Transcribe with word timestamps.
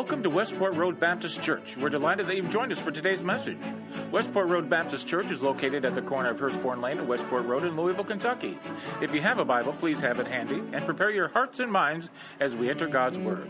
Welcome 0.00 0.22
to 0.22 0.30
Westport 0.30 0.76
Road 0.76 0.98
Baptist 0.98 1.42
Church. 1.42 1.76
We're 1.76 1.90
delighted 1.90 2.26
that 2.26 2.34
you've 2.34 2.48
joined 2.48 2.72
us 2.72 2.80
for 2.80 2.90
today's 2.90 3.22
message. 3.22 3.58
Westport 4.10 4.48
Road 4.48 4.70
Baptist 4.70 5.06
Church 5.06 5.30
is 5.30 5.42
located 5.42 5.84
at 5.84 5.94
the 5.94 6.00
corner 6.00 6.30
of 6.30 6.40
Hurstbourne 6.40 6.80
Lane 6.80 6.96
and 7.00 7.06
Westport 7.06 7.44
Road 7.44 7.64
in 7.64 7.76
Louisville, 7.76 8.04
Kentucky. 8.04 8.58
If 9.02 9.12
you 9.12 9.20
have 9.20 9.38
a 9.38 9.44
Bible, 9.44 9.74
please 9.74 10.00
have 10.00 10.18
it 10.18 10.26
handy 10.26 10.62
and 10.72 10.86
prepare 10.86 11.10
your 11.10 11.28
hearts 11.28 11.60
and 11.60 11.70
minds 11.70 12.08
as 12.40 12.56
we 12.56 12.70
enter 12.70 12.86
God's 12.86 13.18
Word. 13.18 13.46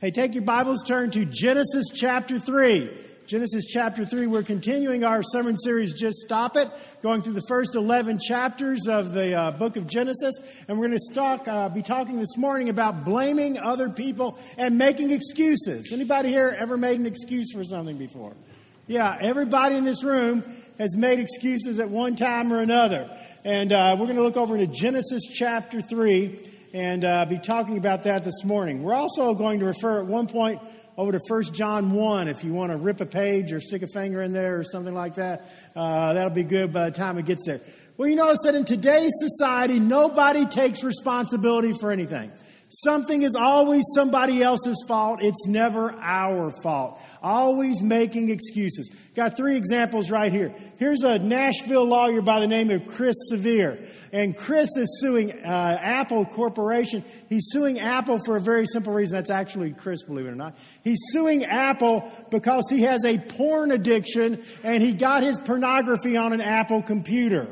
Hey, 0.00 0.10
take 0.10 0.34
your 0.34 0.42
Bibles, 0.42 0.82
turn 0.82 1.12
to 1.12 1.24
Genesis 1.24 1.90
chapter 1.94 2.40
3. 2.40 2.90
Genesis 3.30 3.66
chapter 3.66 4.04
3, 4.04 4.26
we're 4.26 4.42
continuing 4.42 5.04
our 5.04 5.22
sermon 5.22 5.56
series, 5.56 5.92
Just 5.92 6.18
Stop 6.18 6.56
It, 6.56 6.68
going 7.00 7.22
through 7.22 7.34
the 7.34 7.44
first 7.46 7.76
11 7.76 8.18
chapters 8.18 8.88
of 8.88 9.14
the 9.14 9.34
uh, 9.34 9.50
book 9.52 9.76
of 9.76 9.86
Genesis. 9.86 10.34
And 10.66 10.76
we're 10.76 10.88
going 10.88 10.98
to 10.98 11.14
talk, 11.14 11.46
uh, 11.46 11.68
be 11.68 11.80
talking 11.80 12.18
this 12.18 12.36
morning 12.36 12.70
about 12.70 13.04
blaming 13.04 13.56
other 13.56 13.88
people 13.88 14.36
and 14.58 14.76
making 14.76 15.12
excuses. 15.12 15.92
Anybody 15.92 16.30
here 16.30 16.56
ever 16.58 16.76
made 16.76 16.98
an 16.98 17.06
excuse 17.06 17.52
for 17.52 17.62
something 17.62 17.98
before? 17.98 18.34
Yeah, 18.88 19.16
everybody 19.20 19.76
in 19.76 19.84
this 19.84 20.02
room 20.02 20.42
has 20.78 20.96
made 20.96 21.20
excuses 21.20 21.78
at 21.78 21.88
one 21.88 22.16
time 22.16 22.52
or 22.52 22.58
another. 22.58 23.16
And 23.44 23.72
uh, 23.72 23.94
we're 23.96 24.06
going 24.06 24.16
to 24.16 24.24
look 24.24 24.38
over 24.38 24.56
into 24.56 24.74
Genesis 24.74 25.22
chapter 25.32 25.80
3 25.80 26.50
and 26.72 27.04
uh, 27.04 27.26
be 27.26 27.38
talking 27.38 27.78
about 27.78 28.02
that 28.04 28.24
this 28.24 28.42
morning. 28.42 28.82
We're 28.82 28.94
also 28.94 29.34
going 29.34 29.60
to 29.60 29.66
refer 29.66 30.00
at 30.00 30.06
one 30.06 30.26
point 30.26 30.60
over 30.96 31.12
to 31.12 31.20
1 31.28 31.42
John 31.52 31.92
1 31.92 32.28
if 32.28 32.44
you 32.44 32.52
want 32.52 32.72
to 32.72 32.76
rip 32.76 33.00
a 33.00 33.06
page 33.06 33.52
or 33.52 33.60
stick 33.60 33.82
a 33.82 33.86
finger 33.86 34.22
in 34.22 34.32
there 34.32 34.58
or 34.58 34.64
something 34.64 34.94
like 34.94 35.14
that. 35.14 35.48
Uh, 35.74 36.12
that'll 36.12 36.30
be 36.30 36.44
good 36.44 36.72
by 36.72 36.90
the 36.90 36.96
time 36.96 37.18
it 37.18 37.24
gets 37.24 37.46
there. 37.46 37.60
Well, 37.96 38.08
you 38.08 38.16
notice 38.16 38.40
that 38.44 38.54
in 38.54 38.64
today's 38.64 39.12
society, 39.16 39.78
nobody 39.78 40.46
takes 40.46 40.82
responsibility 40.82 41.72
for 41.72 41.90
anything. 41.92 42.32
Something 42.72 43.24
is 43.24 43.34
always 43.34 43.82
somebody 43.96 44.44
else's 44.44 44.84
fault. 44.86 45.20
It's 45.20 45.44
never 45.48 45.90
our 45.90 46.52
fault. 46.62 47.00
Always 47.20 47.82
making 47.82 48.30
excuses. 48.30 48.92
Got 49.16 49.36
three 49.36 49.56
examples 49.56 50.08
right 50.08 50.30
here. 50.30 50.54
Here's 50.78 51.02
a 51.02 51.18
Nashville 51.18 51.84
lawyer 51.84 52.22
by 52.22 52.38
the 52.38 52.46
name 52.46 52.70
of 52.70 52.86
Chris 52.86 53.16
Sevier. 53.28 53.84
And 54.12 54.36
Chris 54.36 54.68
is 54.76 55.00
suing 55.00 55.32
uh, 55.32 55.78
Apple 55.80 56.24
Corporation. 56.24 57.02
He's 57.28 57.48
suing 57.50 57.80
Apple 57.80 58.20
for 58.24 58.36
a 58.36 58.40
very 58.40 58.66
simple 58.66 58.92
reason. 58.92 59.16
That's 59.16 59.30
actually 59.30 59.72
Chris, 59.72 60.04
believe 60.04 60.26
it 60.26 60.30
or 60.30 60.36
not. 60.36 60.56
He's 60.84 61.00
suing 61.10 61.44
Apple 61.44 62.08
because 62.30 62.70
he 62.70 62.82
has 62.82 63.04
a 63.04 63.18
porn 63.18 63.72
addiction 63.72 64.44
and 64.62 64.80
he 64.80 64.92
got 64.92 65.24
his 65.24 65.40
pornography 65.40 66.16
on 66.16 66.32
an 66.32 66.40
Apple 66.40 66.82
computer. 66.82 67.48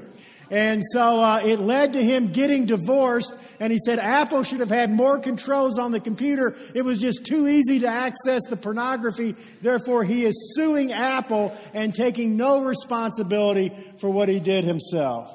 And 0.51 0.83
so 0.93 1.21
uh, 1.23 1.41
it 1.45 1.61
led 1.61 1.93
to 1.93 2.03
him 2.03 2.29
getting 2.29 2.65
divorced. 2.65 3.35
And 3.61 3.73
he 3.73 3.79
said 3.85 3.99
Apple 3.99 4.43
should 4.43 4.61
have 4.61 4.71
had 4.71 4.91
more 4.91 5.19
controls 5.19 5.79
on 5.79 5.93
the 5.93 6.01
computer. 6.01 6.57
It 6.75 6.83
was 6.83 6.99
just 7.01 7.27
too 7.27 7.47
easy 7.47 7.81
to 7.81 7.87
access 7.87 8.43
the 8.49 8.57
pornography. 8.57 9.35
Therefore, 9.61 10.05
he 10.05 10.25
is 10.25 10.55
suing 10.57 10.93
Apple 10.93 11.57
and 11.75 11.95
taking 11.95 12.37
no 12.37 12.65
responsibility 12.65 13.73
for 13.99 14.09
what 14.09 14.29
he 14.29 14.41
did 14.41 14.65
himself. 14.65 15.35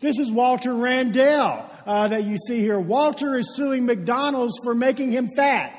This 0.00 0.18
is 0.18 0.30
Walter 0.30 0.74
Randell 0.74 1.70
uh, 1.86 2.08
that 2.08 2.24
you 2.24 2.36
see 2.38 2.60
here. 2.60 2.80
Walter 2.80 3.36
is 3.36 3.54
suing 3.56 3.86
McDonald's 3.86 4.58
for 4.62 4.74
making 4.74 5.10
him 5.10 5.28
fat. 5.36 5.72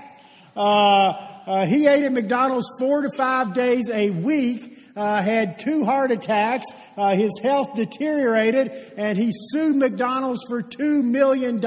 Uh, 0.56 1.10
uh 1.46 1.66
he 1.66 1.86
ate 1.86 2.04
at 2.04 2.12
McDonald's 2.12 2.72
four 2.80 3.02
to 3.02 3.10
five 3.18 3.54
days 3.54 3.90
a 3.90 4.10
week 4.10 4.75
uh, 4.96 5.22
had 5.22 5.60
two 5.60 5.84
heart 5.86 6.12
attacks. 6.12 6.66
Uh, 6.98 7.16
his 7.16 7.32
health 7.44 7.76
deteriorated, 7.76 8.72
and 8.98 9.18
he 9.18 9.32
sued 9.34 9.76
McDonald's 9.76 10.42
for 10.48 10.62
$2 10.62 11.04
million. 11.04 11.60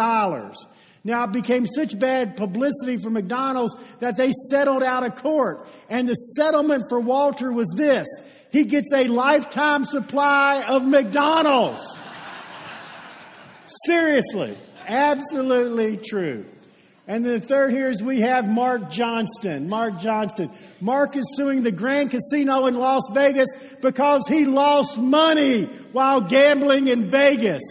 Now, 1.04 1.24
it 1.24 1.32
became 1.32 1.66
such 1.66 1.98
bad 1.98 2.36
publicity 2.36 2.96
for 2.96 3.10
McDonald's 3.10 3.74
that 4.00 4.16
they 4.16 4.32
settled 4.50 4.82
out 4.82 5.04
of 5.04 5.16
court. 5.16 5.66
And 5.88 6.08
the 6.08 6.14
settlement 6.14 6.84
for 6.88 7.00
Walter 7.00 7.52
was 7.52 7.68
this 7.76 8.06
he 8.50 8.64
gets 8.64 8.92
a 8.94 9.04
lifetime 9.08 9.84
supply 9.84 10.62
of 10.62 10.86
McDonald's. 10.86 11.98
Seriously, 13.84 14.56
absolutely 14.86 15.98
true. 15.98 16.46
And 17.08 17.24
then 17.24 17.40
the 17.40 17.46
third 17.46 17.72
here 17.72 17.88
is 17.88 18.02
we 18.02 18.20
have 18.20 18.50
Mark 18.50 18.90
Johnston. 18.90 19.66
Mark 19.66 19.98
Johnston. 19.98 20.50
Mark 20.78 21.16
is 21.16 21.24
suing 21.36 21.62
the 21.62 21.72
Grand 21.72 22.10
Casino 22.10 22.66
in 22.66 22.74
Las 22.74 23.08
Vegas 23.14 23.48
because 23.80 24.28
he 24.28 24.44
lost 24.44 24.98
money 24.98 25.64
while 25.92 26.20
gambling 26.20 26.88
in 26.88 27.08
Vegas. 27.10 27.62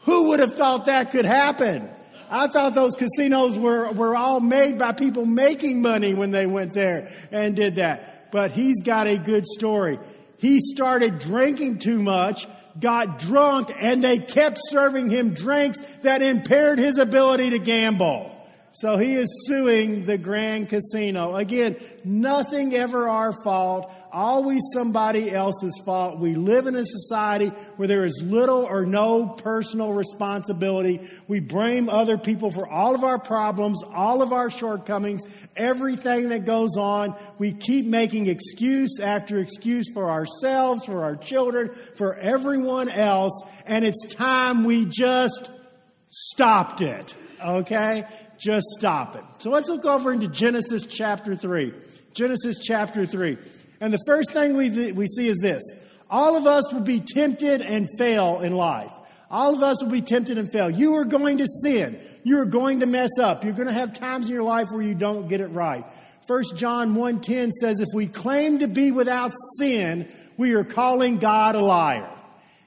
Who 0.00 0.28
would 0.28 0.40
have 0.40 0.56
thought 0.56 0.84
that 0.84 1.10
could 1.10 1.24
happen? 1.24 1.88
I 2.28 2.48
thought 2.48 2.74
those 2.74 2.94
casinos 2.94 3.58
were, 3.58 3.92
were 3.92 4.14
all 4.14 4.40
made 4.40 4.78
by 4.78 4.92
people 4.92 5.24
making 5.24 5.80
money 5.80 6.12
when 6.12 6.30
they 6.30 6.44
went 6.44 6.74
there 6.74 7.10
and 7.32 7.56
did 7.56 7.76
that. 7.76 8.30
But 8.30 8.50
he's 8.50 8.82
got 8.82 9.06
a 9.06 9.16
good 9.16 9.46
story. 9.46 9.98
He 10.36 10.60
started 10.60 11.18
drinking 11.18 11.78
too 11.78 12.02
much, 12.02 12.46
got 12.78 13.18
drunk, 13.18 13.70
and 13.74 14.04
they 14.04 14.18
kept 14.18 14.58
serving 14.68 15.08
him 15.08 15.32
drinks 15.32 15.80
that 16.02 16.20
impaired 16.20 16.78
his 16.78 16.98
ability 16.98 17.50
to 17.50 17.58
gamble. 17.58 18.35
So 18.80 18.98
he 18.98 19.14
is 19.14 19.46
suing 19.46 20.04
the 20.04 20.18
Grand 20.18 20.68
Casino. 20.68 21.34
Again, 21.34 21.76
nothing 22.04 22.74
ever 22.74 23.08
our 23.08 23.32
fault, 23.42 23.90
always 24.12 24.60
somebody 24.74 25.30
else's 25.30 25.80
fault. 25.82 26.18
We 26.18 26.34
live 26.34 26.66
in 26.66 26.74
a 26.76 26.84
society 26.84 27.48
where 27.76 27.88
there 27.88 28.04
is 28.04 28.20
little 28.22 28.66
or 28.66 28.84
no 28.84 29.28
personal 29.28 29.94
responsibility. 29.94 31.00
We 31.26 31.40
blame 31.40 31.88
other 31.88 32.18
people 32.18 32.50
for 32.50 32.68
all 32.68 32.94
of 32.94 33.02
our 33.02 33.18
problems, 33.18 33.82
all 33.94 34.20
of 34.20 34.34
our 34.34 34.50
shortcomings, 34.50 35.22
everything 35.56 36.28
that 36.28 36.44
goes 36.44 36.76
on. 36.76 37.16
We 37.38 37.52
keep 37.52 37.86
making 37.86 38.26
excuse 38.26 39.00
after 39.00 39.38
excuse 39.38 39.86
for 39.90 40.10
ourselves, 40.10 40.84
for 40.84 41.02
our 41.02 41.16
children, 41.16 41.70
for 41.94 42.14
everyone 42.16 42.90
else, 42.90 43.42
and 43.64 43.86
it's 43.86 44.04
time 44.14 44.64
we 44.64 44.84
just 44.84 45.50
stopped 46.10 46.82
it. 46.82 47.14
Okay? 47.42 48.04
Just 48.38 48.66
stop 48.78 49.16
it. 49.16 49.24
So 49.38 49.50
let's 49.50 49.68
look 49.68 49.84
over 49.84 50.12
into 50.12 50.28
Genesis 50.28 50.86
chapter 50.86 51.34
3. 51.34 51.72
Genesis 52.12 52.58
chapter 52.60 53.06
3. 53.06 53.36
And 53.80 53.92
the 53.92 54.02
first 54.06 54.32
thing 54.32 54.56
we, 54.56 54.92
we 54.92 55.06
see 55.06 55.28
is 55.28 55.38
this 55.38 55.62
all 56.08 56.36
of 56.36 56.46
us 56.46 56.72
will 56.72 56.82
be 56.82 57.00
tempted 57.00 57.62
and 57.62 57.88
fail 57.98 58.40
in 58.40 58.52
life. 58.52 58.92
All 59.30 59.54
of 59.54 59.62
us 59.62 59.82
will 59.82 59.90
be 59.90 60.02
tempted 60.02 60.38
and 60.38 60.50
fail. 60.50 60.70
You 60.70 60.94
are 60.94 61.04
going 61.04 61.38
to 61.38 61.46
sin. 61.62 61.98
You 62.22 62.38
are 62.38 62.46
going 62.46 62.80
to 62.80 62.86
mess 62.86 63.18
up. 63.20 63.44
You're 63.44 63.54
going 63.54 63.66
to 63.66 63.74
have 63.74 63.92
times 63.92 64.28
in 64.28 64.34
your 64.34 64.44
life 64.44 64.68
where 64.70 64.82
you 64.82 64.94
don't 64.94 65.28
get 65.28 65.40
it 65.40 65.48
right. 65.48 65.84
1 66.28 66.42
John 66.56 66.94
1:10 66.94 67.50
says 67.50 67.80
if 67.80 67.88
we 67.94 68.06
claim 68.06 68.60
to 68.60 68.68
be 68.68 68.90
without 68.90 69.32
sin, 69.58 70.08
we 70.36 70.54
are 70.54 70.64
calling 70.64 71.18
God 71.18 71.54
a 71.54 71.60
liar. 71.60 72.08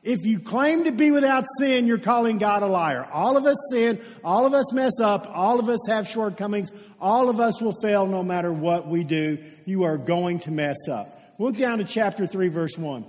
If 0.10 0.26
you 0.26 0.40
claim 0.40 0.86
to 0.86 0.92
be 0.92 1.12
without 1.12 1.46
sin, 1.60 1.86
you're 1.86 2.00
calling 2.00 2.40
God 2.40 2.64
a 2.64 2.66
liar. 2.66 3.08
All 3.14 3.38
of 3.38 3.46
us 3.46 3.58
sin. 3.72 4.02
All 4.24 4.48
of 4.48 4.56
us 4.56 4.74
mess 4.74 5.00
up. 5.00 5.30
All 5.32 5.60
of 5.60 5.70
us 5.70 5.86
have 5.88 6.08
shortcomings. 6.08 6.74
All 7.00 7.30
of 7.30 7.40
us 7.40 7.62
will 7.62 7.80
fail 7.80 8.08
no 8.08 8.24
matter 8.24 8.52
what 8.52 8.88
we 8.88 9.04
do. 9.04 9.38
You 9.66 9.84
are 9.84 9.98
going 10.00 10.40
to 10.40 10.52
mess 10.52 10.88
up. 10.90 11.36
Look 11.38 11.58
down 11.58 11.78
to 11.78 11.84
chapter 11.84 12.26
3, 12.26 12.48
verse 12.48 12.76
1. 12.76 13.06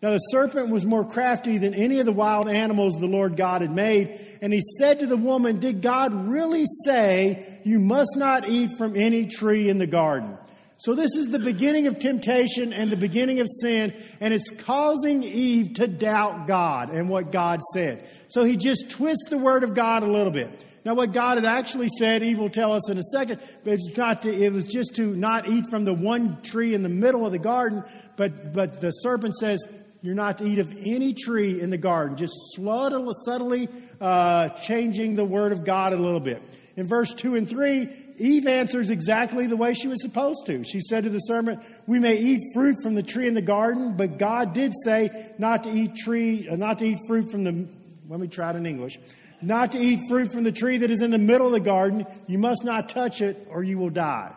Now 0.00 0.10
the 0.12 0.18
serpent 0.18 0.68
was 0.68 0.84
more 0.84 1.04
crafty 1.04 1.58
than 1.58 1.74
any 1.74 1.98
of 1.98 2.06
the 2.06 2.12
wild 2.12 2.48
animals 2.48 2.94
the 3.00 3.08
Lord 3.08 3.36
God 3.36 3.62
had 3.62 3.72
made. 3.72 4.20
And 4.40 4.52
he 4.52 4.62
said 4.78 5.00
to 5.00 5.08
the 5.08 5.16
woman, 5.16 5.58
Did 5.58 5.82
God 5.82 6.14
really 6.14 6.66
say 6.84 7.58
you 7.64 7.80
must 7.80 8.16
not 8.16 8.48
eat 8.48 8.78
from 8.78 8.94
any 8.94 9.26
tree 9.26 9.68
in 9.68 9.78
the 9.78 9.88
garden? 9.88 10.38
So, 10.76 10.94
this 10.94 11.14
is 11.14 11.28
the 11.28 11.38
beginning 11.38 11.86
of 11.86 11.98
temptation 11.98 12.72
and 12.72 12.90
the 12.90 12.96
beginning 12.96 13.40
of 13.40 13.46
sin, 13.48 13.94
and 14.20 14.34
it's 14.34 14.50
causing 14.50 15.22
Eve 15.22 15.74
to 15.74 15.86
doubt 15.86 16.46
God 16.46 16.90
and 16.90 17.08
what 17.08 17.30
God 17.30 17.62
said. 17.72 18.06
So, 18.28 18.42
he 18.42 18.56
just 18.56 18.90
twists 18.90 19.30
the 19.30 19.38
word 19.38 19.62
of 19.62 19.74
God 19.74 20.02
a 20.02 20.10
little 20.10 20.32
bit. 20.32 20.64
Now, 20.84 20.94
what 20.94 21.12
God 21.12 21.38
had 21.38 21.46
actually 21.46 21.88
said, 21.98 22.22
Eve 22.22 22.38
will 22.38 22.50
tell 22.50 22.72
us 22.72 22.90
in 22.90 22.98
a 22.98 23.02
second, 23.02 23.40
but 23.62 23.74
it's 23.74 23.96
not 23.96 24.22
to, 24.22 24.32
it 24.32 24.52
was 24.52 24.66
just 24.66 24.96
to 24.96 25.16
not 25.16 25.48
eat 25.48 25.66
from 25.68 25.84
the 25.84 25.94
one 25.94 26.42
tree 26.42 26.74
in 26.74 26.82
the 26.82 26.90
middle 26.90 27.24
of 27.24 27.32
the 27.32 27.38
garden, 27.38 27.84
but, 28.16 28.52
but 28.52 28.82
the 28.82 28.90
serpent 28.90 29.34
says, 29.34 29.66
you're 30.02 30.14
not 30.14 30.36
to 30.38 30.44
eat 30.44 30.58
of 30.58 30.76
any 30.84 31.14
tree 31.14 31.58
in 31.62 31.70
the 31.70 31.78
garden, 31.78 32.18
just 32.18 32.34
subtly 32.54 33.68
uh, 34.02 34.50
changing 34.50 35.14
the 35.14 35.24
word 35.24 35.52
of 35.52 35.64
God 35.64 35.94
a 35.94 35.96
little 35.96 36.20
bit. 36.20 36.42
In 36.76 36.86
verse 36.86 37.14
2 37.14 37.36
and 37.36 37.48
3, 37.48 37.88
Eve 38.16 38.46
answers 38.46 38.90
exactly 38.90 39.46
the 39.46 39.56
way 39.56 39.74
she 39.74 39.88
was 39.88 40.00
supposed 40.02 40.46
to. 40.46 40.62
She 40.64 40.80
said 40.80 41.04
to 41.04 41.10
the 41.10 41.18
serpent, 41.18 41.60
"We 41.86 41.98
may 41.98 42.16
eat 42.16 42.40
fruit 42.54 42.76
from 42.82 42.94
the 42.94 43.02
tree 43.02 43.26
in 43.26 43.34
the 43.34 43.42
garden, 43.42 43.94
but 43.96 44.18
God 44.18 44.52
did 44.52 44.72
say 44.84 45.32
not 45.38 45.64
to 45.64 45.70
eat 45.70 45.96
tree, 45.96 46.48
uh, 46.48 46.56
not 46.56 46.78
to 46.78 46.86
eat 46.86 46.98
fruit 47.08 47.30
from 47.30 47.44
the. 47.44 47.66
Let 48.08 48.20
me 48.20 48.28
try 48.28 48.50
it 48.50 48.56
in 48.56 48.66
English. 48.66 48.98
Not 49.42 49.72
to 49.72 49.78
eat 49.78 50.00
fruit 50.08 50.32
from 50.32 50.44
the 50.44 50.52
tree 50.52 50.78
that 50.78 50.90
is 50.90 51.02
in 51.02 51.10
the 51.10 51.18
middle 51.18 51.46
of 51.46 51.52
the 51.52 51.60
garden. 51.60 52.06
You 52.26 52.38
must 52.38 52.64
not 52.64 52.88
touch 52.88 53.20
it, 53.20 53.46
or 53.50 53.62
you 53.62 53.78
will 53.78 53.90
die." 53.90 54.32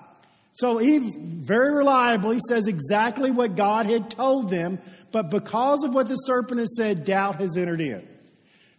So 0.53 0.81
Eve 0.81 1.13
very 1.45 1.71
reliably 1.75 2.39
says 2.50 2.68
exactly 2.68 3.29
what 3.29 3.56
God 3.56 3.85
had 3.85 4.09
told 4.09 4.50
them, 4.50 4.79
but 5.12 5.29
because 5.29 5.83
of 5.83 5.94
what 5.94 6.09
the 6.09 6.15
serpent 6.15 6.59
has 6.59 6.75
said, 6.75 7.06
doubt 7.06 7.35
has 7.35 7.56
entered 7.56 7.79
in. 7.79 8.01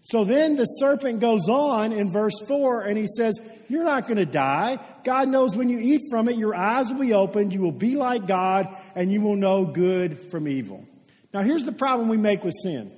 So 0.00 0.24
then 0.24 0.56
the 0.56 0.64
serpent 0.64 1.20
goes 1.20 1.48
on 1.48 1.92
in 1.92 2.10
verse 2.10 2.38
4 2.46 2.82
and 2.82 2.96
he 2.96 3.06
says, 3.06 3.38
You're 3.68 3.84
not 3.84 4.04
going 4.04 4.16
to 4.16 4.26
die. 4.26 4.78
God 5.04 5.28
knows 5.28 5.54
when 5.54 5.68
you 5.68 5.78
eat 5.78 6.02
from 6.10 6.28
it, 6.28 6.36
your 6.36 6.54
eyes 6.54 6.90
will 6.90 7.00
be 7.00 7.12
opened, 7.12 7.52
you 7.52 7.60
will 7.60 7.72
be 7.72 7.96
like 7.96 8.26
God, 8.26 8.68
and 8.94 9.12
you 9.12 9.20
will 9.20 9.36
know 9.36 9.64
good 9.64 10.18
from 10.18 10.48
evil. 10.48 10.86
Now, 11.34 11.42
here's 11.42 11.64
the 11.64 11.72
problem 11.72 12.08
we 12.08 12.16
make 12.16 12.44
with 12.44 12.54
sin 12.62 12.92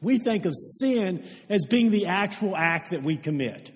we 0.00 0.18
think 0.18 0.44
of 0.44 0.54
sin 0.80 1.24
as 1.48 1.64
being 1.64 1.90
the 1.90 2.06
actual 2.06 2.56
act 2.56 2.90
that 2.90 3.02
we 3.02 3.16
commit. 3.16 3.72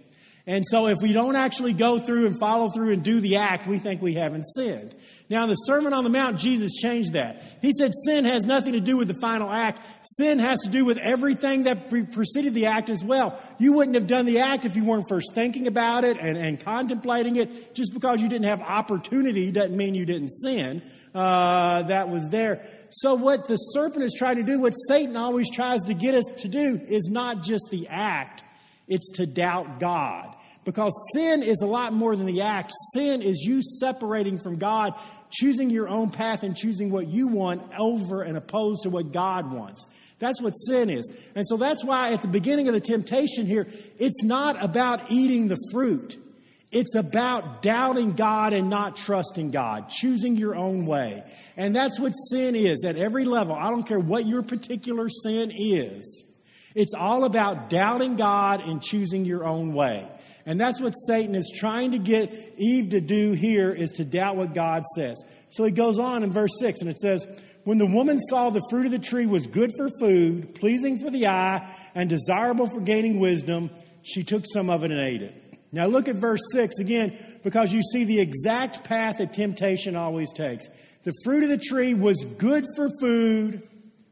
And 0.47 0.65
so 0.67 0.89
if 0.89 0.99
we 1.01 1.13
don't 1.13 1.37
actually 1.37 1.73
go 1.73 2.01
through 2.01 2.27
and 2.27 2.39
follow 2.39 2.71
through 2.71 2.93
and 2.93 3.05
do 3.05 3.21
the 3.21 3.37
act, 3.37 3.69
we 3.69 3.79
think 3.79 4.03
we 4.03 4.15
haven't 4.15 4.45
sinned. 4.45 4.95
Now, 5.33 5.45
in 5.45 5.49
the 5.49 5.55
Sermon 5.55 5.95
on 5.95 6.05
the 6.05 6.11
Mount, 6.11 6.39
Jesus 6.39 6.75
changed 6.75 7.15
that. 7.15 7.43
He 7.63 7.73
said 7.73 7.93
sin 8.05 8.27
has 8.27 8.45
nothing 8.45 8.73
to 8.73 8.81
do 8.81 8.99
with 8.99 9.09
the 9.09 9.15
final 9.15 9.51
act. 9.51 9.81
Sin 10.03 10.39
has 10.41 10.59
to 10.65 10.69
do 10.69 10.85
with 10.85 10.99
everything 10.99 11.63
that 11.63 11.89
pre- 11.89 12.03
preceded 12.03 12.53
the 12.53 12.67
act 12.67 12.91
as 12.91 13.03
well. 13.03 13.41
You 13.59 13.73
wouldn't 13.73 13.95
have 13.95 14.07
done 14.07 14.27
the 14.27 14.41
act 14.41 14.67
if 14.67 14.77
you 14.77 14.85
weren't 14.85 15.09
first 15.09 15.33
thinking 15.33 15.69
about 15.69 16.05
it 16.05 16.19
and, 16.19 16.37
and 16.37 16.61
contemplating 16.61 17.37
it. 17.37 17.75
Just 17.75 17.95
because 17.95 18.21
you 18.21 18.29
didn't 18.29 18.45
have 18.45 18.61
opportunity 18.61 19.51
doesn't 19.51 19.77
mean 19.77 19.95
you 19.95 20.05
didn't 20.05 20.31
sin. 20.31 20.83
Uh, 21.15 21.83
that 21.85 22.11
was 22.11 22.29
there. 22.29 22.67
So, 22.91 23.15
what 23.15 23.49
the 23.49 23.57
serpent 23.57 24.05
is 24.05 24.15
trying 24.19 24.37
to 24.37 24.43
do, 24.43 24.61
what 24.61 24.73
Satan 24.73 25.17
always 25.17 25.51
tries 25.51 25.83
to 25.85 25.95
get 25.95 26.15
us 26.15 26.25
to 26.39 26.49
do, 26.49 26.79
is 26.87 27.09
not 27.11 27.43
just 27.43 27.69
the 27.71 27.89
act, 27.89 28.45
it's 28.87 29.13
to 29.13 29.25
doubt 29.25 29.81
God. 29.81 30.32
Because 30.65 30.93
sin 31.13 31.43
is 31.43 31.61
a 31.61 31.67
lot 31.67 31.93
more 31.93 32.15
than 32.15 32.27
the 32.27 32.43
act. 32.43 32.73
Sin 32.95 33.21
is 33.21 33.41
you 33.41 33.63
separating 33.63 34.39
from 34.39 34.59
God, 34.59 34.95
choosing 35.31 35.71
your 35.71 35.89
own 35.89 36.11
path 36.11 36.45
and 36.45 36.57
choosing 36.57 36.91
what 36.91 37.09
you 37.09 37.29
want 37.29 37.63
over 37.77 38.23
and 38.23 38.37
opposed 38.37 38.85
to 38.85 38.91
what 38.91 39.13
God 39.13 39.53
wants. 39.53 39.87
That's 40.21 40.41
what 40.41 40.53
sin 40.53 40.89
is. 40.89 41.11
And 41.35 41.47
so 41.49 41.57
that's 41.57 41.83
why 41.83 42.13
at 42.13 42.23
the 42.23 42.29
beginning 42.29 42.69
of 42.69 42.75
the 42.75 42.81
temptation 42.81 43.45
here, 43.45 43.67
it's 43.99 44.23
not 44.23 44.63
about 44.63 45.11
eating 45.11 45.49
the 45.49 45.59
fruit. 45.73 46.17
It's 46.71 46.95
about 46.95 47.61
doubting 47.61 48.13
God 48.13 48.53
and 48.53 48.71
not 48.71 48.97
trusting 48.97 49.51
God, 49.51 49.91
choosing 49.91 50.37
your 50.37 50.55
own 50.55 50.87
way. 50.87 51.25
And 51.57 51.75
that's 51.75 52.01
what 52.01 52.13
sin 52.13 52.55
is 52.55 52.85
at 52.85 52.97
every 52.97 53.25
level. 53.25 53.55
I 53.55 53.69
don't 53.69 53.83
care 53.83 54.01
what 54.01 54.27
your 54.27 54.43
particular 54.43 55.09
sin 55.09 55.53
is. 55.53 56.25
It's 56.75 56.95
all 56.95 57.25
about 57.25 57.69
doubting 57.69 58.17
God 58.17 58.67
and 58.67 58.81
choosing 58.81 59.27
your 59.27 59.45
own 59.45 59.75
way. 59.75 60.09
And 60.47 60.61
that's 60.61 60.81
what 60.81 60.93
Satan 60.93 61.35
is 61.35 61.53
trying 61.55 61.93
to 61.93 61.99
get 61.99 62.55
Eve 62.57 62.91
to 62.91 63.01
do 63.01 63.33
here 63.33 63.73
is 63.73 63.93
to 63.93 64.05
doubt 64.05 64.37
what 64.37 64.55
God 64.55 64.85
says. 64.97 65.23
So 65.51 65.65
he 65.65 65.71
goes 65.71 65.99
on 65.99 66.23
in 66.23 66.33
verse 66.33 66.53
6 66.59 66.81
and 66.81 66.91
it 66.91 66.99
says, 66.99 67.27
When 67.65 67.79
the 67.79 67.87
woman 67.87 68.19
saw 68.21 68.51
the 68.51 68.63
fruit 68.71 68.87
of 68.87 68.93
the 68.93 68.99
tree 68.99 69.27
was 69.27 69.47
good 69.47 69.71
for 69.77 69.89
food, 70.01 70.55
pleasing 70.55 70.99
for 70.99 71.11
the 71.11 71.27
eye, 71.27 71.69
and 71.95 72.09
desirable 72.09 72.67
for 72.67 72.81
gaining 72.81 73.21
wisdom, 73.21 73.71
she 74.03 74.25
took 74.25 74.45
some 74.53 74.71
of 74.71 74.83
it 74.83 74.91
and 74.91 75.01
ate 75.01 75.23
it. 75.23 75.35
Now 75.71 75.87
look 75.87 76.09
at 76.09 76.17
verse 76.17 76.41
6 76.53 76.79
again, 76.81 77.17
because 77.43 77.73
you 77.73 77.83
see 77.83 78.05
the 78.05 78.21
exact 78.21 78.85
path 78.85 79.19
that 79.19 79.33
temptation 79.33 79.97
always 79.97 80.33
takes. 80.33 80.69
The 81.05 81.13
fruit 81.25 81.43
of 81.45 81.49
the 81.49 81.59
tree 81.59 81.95
was 81.95 82.25
good 82.25 82.65
for 82.77 82.89
food, 83.01 83.63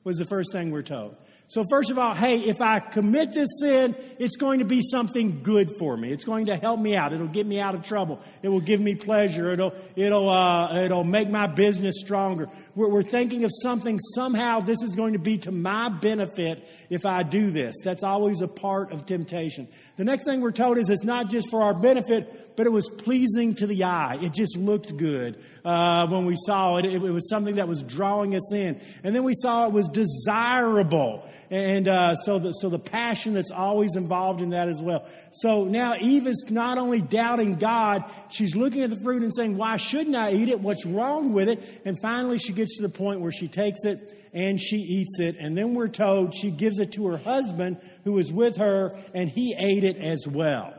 was 0.04 0.18
the 0.18 0.24
first 0.24 0.52
thing 0.52 0.70
we're 0.70 0.82
told. 0.82 1.16
So, 1.50 1.64
first 1.68 1.90
of 1.90 1.98
all, 1.98 2.14
hey, 2.14 2.38
if 2.38 2.60
I 2.60 2.78
commit 2.78 3.32
this 3.32 3.48
sin, 3.58 3.96
it's 4.20 4.36
going 4.36 4.60
to 4.60 4.64
be 4.64 4.82
something 4.82 5.42
good 5.42 5.72
for 5.80 5.96
me. 5.96 6.12
It's 6.12 6.24
going 6.24 6.46
to 6.46 6.56
help 6.56 6.78
me 6.78 6.94
out. 6.94 7.12
It'll 7.12 7.26
get 7.26 7.44
me 7.44 7.58
out 7.58 7.74
of 7.74 7.82
trouble. 7.82 8.20
It 8.40 8.50
will 8.50 8.60
give 8.60 8.80
me 8.80 8.94
pleasure. 8.94 9.50
It'll, 9.50 9.74
it'll, 9.96 10.28
uh, 10.28 10.84
it'll 10.84 11.02
make 11.02 11.28
my 11.28 11.48
business 11.48 11.96
stronger. 11.98 12.48
We're, 12.76 12.88
we're 12.88 13.02
thinking 13.02 13.42
of 13.42 13.50
something, 13.64 13.98
somehow, 14.14 14.60
this 14.60 14.80
is 14.84 14.94
going 14.94 15.14
to 15.14 15.18
be 15.18 15.38
to 15.38 15.50
my 15.50 15.88
benefit 15.88 16.68
if 16.88 17.04
I 17.04 17.24
do 17.24 17.50
this. 17.50 17.74
That's 17.82 18.04
always 18.04 18.42
a 18.42 18.48
part 18.48 18.92
of 18.92 19.04
temptation. 19.04 19.66
The 19.96 20.04
next 20.04 20.26
thing 20.26 20.42
we're 20.42 20.52
told 20.52 20.78
is 20.78 20.88
it's 20.88 21.02
not 21.02 21.30
just 21.30 21.50
for 21.50 21.62
our 21.62 21.74
benefit, 21.74 22.54
but 22.56 22.66
it 22.66 22.70
was 22.70 22.88
pleasing 22.88 23.56
to 23.56 23.66
the 23.66 23.82
eye. 23.82 24.18
It 24.20 24.34
just 24.34 24.56
looked 24.56 24.96
good 24.96 25.42
uh, 25.64 26.06
when 26.06 26.26
we 26.26 26.36
saw 26.36 26.76
it. 26.76 26.84
it. 26.84 27.02
It 27.02 27.10
was 27.10 27.28
something 27.28 27.56
that 27.56 27.66
was 27.66 27.82
drawing 27.82 28.36
us 28.36 28.52
in. 28.52 28.80
And 29.02 29.16
then 29.16 29.24
we 29.24 29.34
saw 29.34 29.66
it 29.66 29.72
was 29.72 29.88
desirable. 29.88 31.28
And 31.50 31.88
uh, 31.88 32.14
so, 32.14 32.38
the, 32.38 32.52
so 32.52 32.68
the 32.68 32.78
passion 32.78 33.34
that's 33.34 33.50
always 33.50 33.96
involved 33.96 34.40
in 34.40 34.50
that 34.50 34.68
as 34.68 34.80
well. 34.80 35.04
So 35.32 35.64
now 35.64 35.96
Eve 36.00 36.28
is 36.28 36.44
not 36.48 36.78
only 36.78 37.00
doubting 37.00 37.56
God, 37.56 38.04
she's 38.30 38.54
looking 38.54 38.82
at 38.82 38.90
the 38.90 39.00
fruit 39.00 39.24
and 39.24 39.34
saying, 39.34 39.56
Why 39.56 39.76
shouldn't 39.76 40.14
I 40.14 40.32
eat 40.32 40.48
it? 40.48 40.60
What's 40.60 40.86
wrong 40.86 41.32
with 41.32 41.48
it? 41.48 41.82
And 41.84 41.98
finally, 42.00 42.38
she 42.38 42.52
gets 42.52 42.76
to 42.76 42.82
the 42.82 42.88
point 42.88 43.20
where 43.20 43.32
she 43.32 43.48
takes 43.48 43.84
it 43.84 44.16
and 44.32 44.60
she 44.60 44.76
eats 44.76 45.18
it. 45.18 45.36
And 45.40 45.58
then 45.58 45.74
we're 45.74 45.88
told 45.88 46.34
she 46.34 46.52
gives 46.52 46.78
it 46.78 46.92
to 46.92 47.08
her 47.08 47.18
husband 47.18 47.78
who 48.04 48.12
was 48.12 48.30
with 48.30 48.58
her, 48.58 48.96
and 49.12 49.28
he 49.28 49.56
ate 49.58 49.82
it 49.82 49.96
as 49.96 50.28
well. 50.28 50.72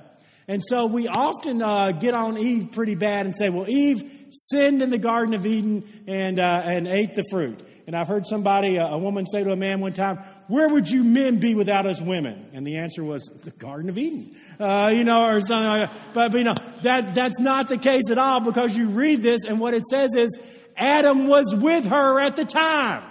And 0.48 0.62
so 0.66 0.86
we 0.86 1.08
often 1.08 1.62
uh, 1.62 1.92
get 1.92 2.14
on 2.14 2.38
Eve 2.38 2.72
pretty 2.72 2.96
bad 2.96 3.26
and 3.26 3.36
say, 3.36 3.50
Well, 3.50 3.70
Eve 3.70 4.28
sinned 4.32 4.82
in 4.82 4.90
the 4.90 4.98
Garden 4.98 5.34
of 5.34 5.46
Eden 5.46 5.84
and, 6.08 6.40
uh, 6.40 6.62
and 6.64 6.88
ate 6.88 7.14
the 7.14 7.26
fruit. 7.30 7.62
And 7.88 7.96
I've 7.96 8.08
heard 8.08 8.26
somebody, 8.28 8.78
a 8.78 8.98
woman, 8.98 9.26
say 9.26 9.44
to 9.44 9.52
a 9.52 9.56
man 9.56 9.80
one 9.80 9.94
time, 9.94 10.18
Where 10.48 10.70
would 10.70 10.90
you 10.90 11.04
men 11.04 11.40
be 11.40 11.56
without 11.56 11.86
us 11.86 12.00
women? 12.00 12.50
And 12.54 12.66
the 12.66 12.78
answer 12.78 13.04
was, 13.04 13.24
The 13.44 13.52
Garden 13.52 13.90
of 13.90 13.98
Eden. 13.98 14.36
Uh, 14.60 14.92
you 14.94 15.04
know, 15.04 15.26
or 15.26 15.42
something 15.42 15.68
like 15.68 15.90
that. 15.90 16.14
But, 16.14 16.32
but, 16.32 16.38
you 16.38 16.44
know, 16.44 16.56
that, 16.84 17.16
that's 17.16 17.40
not 17.40 17.70
the 17.70 17.78
case 17.78 18.10
at 18.10 18.18
all 18.18 18.40
because 18.40 18.78
you 18.78 18.90
read 18.90 19.22
this 19.22 19.46
and 19.46 19.60
what 19.60 19.74
it 19.74 19.84
says 19.86 20.16
is, 20.16 20.38
Adam 20.78 21.28
was 21.28 21.54
with 21.54 21.86
her 21.86 22.20
at 22.20 22.36
the 22.36 22.46
time. 22.46 23.04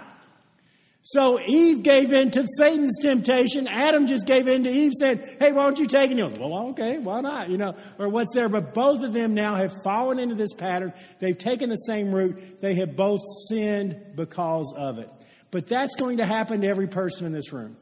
So 1.03 1.39
Eve 1.39 1.81
gave 1.81 2.13
in 2.13 2.29
to 2.31 2.45
Satan's 2.57 2.99
temptation. 3.01 3.67
Adam 3.67 4.05
just 4.05 4.27
gave 4.27 4.47
in 4.47 4.65
to 4.65 4.69
Eve, 4.69 4.91
saying, 4.99 5.23
Hey, 5.39 5.51
why 5.51 5.63
don't 5.63 5.79
you 5.79 5.87
take 5.87 6.11
it? 6.11 6.11
And 6.11 6.19
he 6.19 6.27
goes, 6.27 6.37
Well, 6.37 6.69
okay, 6.69 6.99
why 6.99 7.21
not? 7.21 7.49
You 7.49 7.57
know, 7.57 7.75
or 7.97 8.07
what's 8.07 8.33
there? 8.35 8.49
But 8.49 8.73
both 8.73 9.03
of 9.03 9.11
them 9.11 9.33
now 9.33 9.55
have 9.55 9.73
fallen 9.83 10.19
into 10.19 10.35
this 10.35 10.53
pattern. 10.53 10.93
They've 11.19 11.37
taken 11.37 11.69
the 11.69 11.75
same 11.75 12.11
route. 12.11 12.61
They 12.61 12.75
have 12.75 12.95
both 12.95 13.21
sinned 13.49 14.15
because 14.15 14.73
of 14.77 14.99
it. 14.99 15.09
But 15.49 15.67
that's 15.67 15.95
going 15.95 16.17
to 16.17 16.25
happen 16.25 16.61
to 16.61 16.67
every 16.67 16.87
person 16.87 17.25
in 17.25 17.33
this 17.33 17.51
room. 17.51 17.77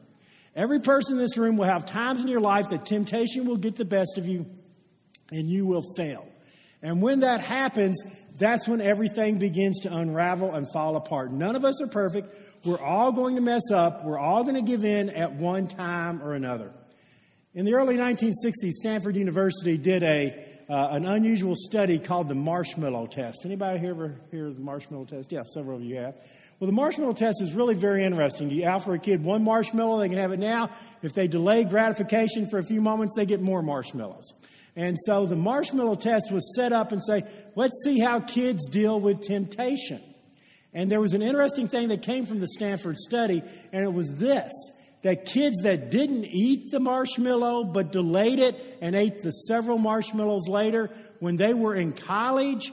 Every 0.56 0.80
person 0.80 1.14
in 1.14 1.18
this 1.18 1.36
room 1.36 1.56
will 1.56 1.66
have 1.66 1.86
times 1.86 2.20
in 2.20 2.28
your 2.28 2.40
life 2.40 2.70
that 2.70 2.86
temptation 2.86 3.44
will 3.44 3.56
get 3.56 3.76
the 3.76 3.84
best 3.84 4.18
of 4.18 4.26
you 4.26 4.46
and 5.30 5.48
you 5.48 5.66
will 5.66 5.84
fail. 5.94 6.26
And 6.82 7.02
when 7.02 7.20
that 7.20 7.40
happens, 7.40 8.02
that's 8.40 8.66
when 8.66 8.80
everything 8.80 9.38
begins 9.38 9.80
to 9.80 9.94
unravel 9.94 10.54
and 10.54 10.66
fall 10.72 10.96
apart. 10.96 11.30
None 11.30 11.54
of 11.54 11.64
us 11.64 11.80
are 11.80 11.86
perfect. 11.86 12.34
We're 12.64 12.80
all 12.80 13.12
going 13.12 13.36
to 13.36 13.40
mess 13.40 13.70
up. 13.70 14.04
We're 14.04 14.18
all 14.18 14.42
going 14.42 14.56
to 14.56 14.62
give 14.62 14.84
in 14.84 15.10
at 15.10 15.32
one 15.32 15.68
time 15.68 16.22
or 16.22 16.34
another. 16.34 16.72
In 17.54 17.64
the 17.64 17.74
early 17.74 17.96
1960s, 17.96 18.72
Stanford 18.72 19.16
University 19.16 19.76
did 19.76 20.02
a, 20.02 20.46
uh, 20.68 20.88
an 20.90 21.06
unusual 21.06 21.54
study 21.56 21.98
called 21.98 22.28
the 22.28 22.34
marshmallow 22.34 23.06
test. 23.06 23.44
Anybody 23.44 23.78
here 23.78 23.90
ever 23.90 24.16
hear 24.30 24.46
of 24.46 24.56
the 24.56 24.62
marshmallow 24.62 25.04
test? 25.04 25.32
Yeah, 25.32 25.42
several 25.44 25.78
of 25.78 25.84
you 25.84 25.96
have. 25.96 26.14
Well, 26.60 26.66
the 26.66 26.76
marshmallow 26.76 27.14
test 27.14 27.40
is 27.40 27.54
really 27.54 27.74
very 27.74 28.04
interesting. 28.04 28.50
You 28.50 28.66
offer 28.66 28.94
a 28.94 28.98
kid 28.98 29.24
one 29.24 29.42
marshmallow, 29.42 29.98
they 29.98 30.10
can 30.10 30.18
have 30.18 30.32
it 30.32 30.38
now. 30.38 30.70
If 31.02 31.14
they 31.14 31.26
delay 31.26 31.64
gratification 31.64 32.48
for 32.48 32.58
a 32.58 32.64
few 32.64 32.80
moments, 32.80 33.14
they 33.16 33.24
get 33.24 33.40
more 33.40 33.62
marshmallows. 33.62 34.34
And 34.80 34.96
so 34.98 35.26
the 35.26 35.36
marshmallow 35.36 35.96
test 35.96 36.32
was 36.32 36.54
set 36.56 36.72
up 36.72 36.90
and 36.90 37.04
say, 37.04 37.24
let's 37.54 37.82
see 37.84 37.98
how 38.00 38.18
kids 38.18 38.66
deal 38.66 38.98
with 38.98 39.20
temptation. 39.20 40.00
And 40.72 40.90
there 40.90 41.02
was 41.02 41.12
an 41.12 41.20
interesting 41.20 41.68
thing 41.68 41.88
that 41.88 42.00
came 42.00 42.24
from 42.24 42.40
the 42.40 42.48
Stanford 42.48 42.96
study, 42.96 43.42
and 43.72 43.84
it 43.84 43.92
was 43.92 44.16
this 44.16 44.50
that 45.02 45.26
kids 45.26 45.56
that 45.64 45.90
didn't 45.90 46.24
eat 46.24 46.70
the 46.70 46.80
marshmallow 46.80 47.64
but 47.64 47.92
delayed 47.92 48.38
it 48.38 48.78
and 48.80 48.94
ate 48.94 49.22
the 49.22 49.32
several 49.32 49.76
marshmallows 49.76 50.48
later, 50.48 50.88
when 51.18 51.36
they 51.36 51.52
were 51.52 51.74
in 51.74 51.92
college, 51.92 52.72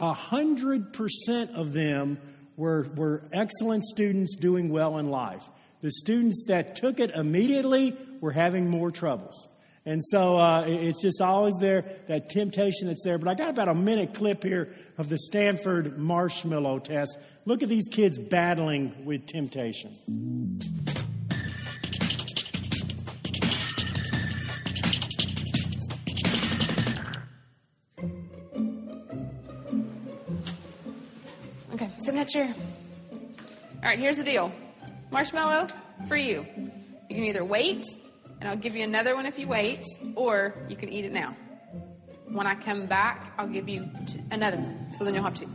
100% 0.00 1.54
of 1.54 1.74
them 1.74 2.18
were, 2.56 2.86
were 2.96 3.22
excellent 3.30 3.84
students 3.84 4.36
doing 4.36 4.70
well 4.70 4.96
in 4.96 5.10
life. 5.10 5.44
The 5.82 5.90
students 5.90 6.44
that 6.48 6.76
took 6.76 6.98
it 6.98 7.10
immediately 7.10 7.94
were 8.22 8.32
having 8.32 8.70
more 8.70 8.90
troubles. 8.90 9.48
And 9.86 10.04
so 10.04 10.36
uh, 10.38 10.64
it's 10.66 11.00
just 11.00 11.22
always 11.22 11.54
there, 11.58 11.84
that 12.06 12.28
temptation 12.28 12.88
that's 12.88 13.02
there. 13.02 13.16
But 13.18 13.28
I 13.28 13.34
got 13.34 13.48
about 13.48 13.68
a 13.68 13.74
minute 13.74 14.12
clip 14.12 14.44
here 14.44 14.74
of 14.98 15.08
the 15.08 15.18
Stanford 15.18 15.98
marshmallow 15.98 16.80
test. 16.80 17.18
Look 17.46 17.62
at 17.62 17.70
these 17.70 17.88
kids 17.88 18.18
battling 18.18 19.06
with 19.06 19.26
temptation. 19.26 19.90
Okay, 31.72 31.90
sit 32.00 32.10
in 32.10 32.16
that 32.16 32.28
chair. 32.28 32.54
All 33.82 33.88
right, 33.88 33.98
here's 33.98 34.18
the 34.18 34.24
deal 34.24 34.52
marshmallow 35.10 35.68
for 36.06 36.16
you. 36.16 36.46
You 37.08 37.16
can 37.16 37.24
either 37.24 37.44
wait, 37.44 37.84
and 38.40 38.48
I'll 38.48 38.56
give 38.56 38.74
you 38.74 38.84
another 38.84 39.14
one 39.14 39.26
if 39.26 39.38
you 39.38 39.46
wait, 39.46 39.86
or 40.16 40.54
you 40.68 40.76
can 40.76 40.88
eat 40.88 41.04
it 41.04 41.12
now. 41.12 41.36
When 42.26 42.46
I 42.46 42.54
come 42.54 42.86
back, 42.86 43.32
I'll 43.38 43.48
give 43.48 43.68
you 43.68 43.88
two, 44.08 44.20
another 44.30 44.56
one, 44.56 44.94
so 44.96 45.04
then 45.04 45.14
you'll 45.14 45.24
have 45.24 45.34
two. 45.34 45.48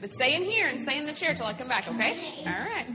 But 0.00 0.12
stay 0.12 0.34
in 0.34 0.42
here 0.42 0.66
and 0.66 0.80
stay 0.80 0.98
in 0.98 1.06
the 1.06 1.12
chair 1.12 1.34
till 1.34 1.46
I 1.46 1.52
come 1.54 1.68
back, 1.68 1.88
okay? 1.88 2.16
All 2.46 2.52
right. 2.52 2.86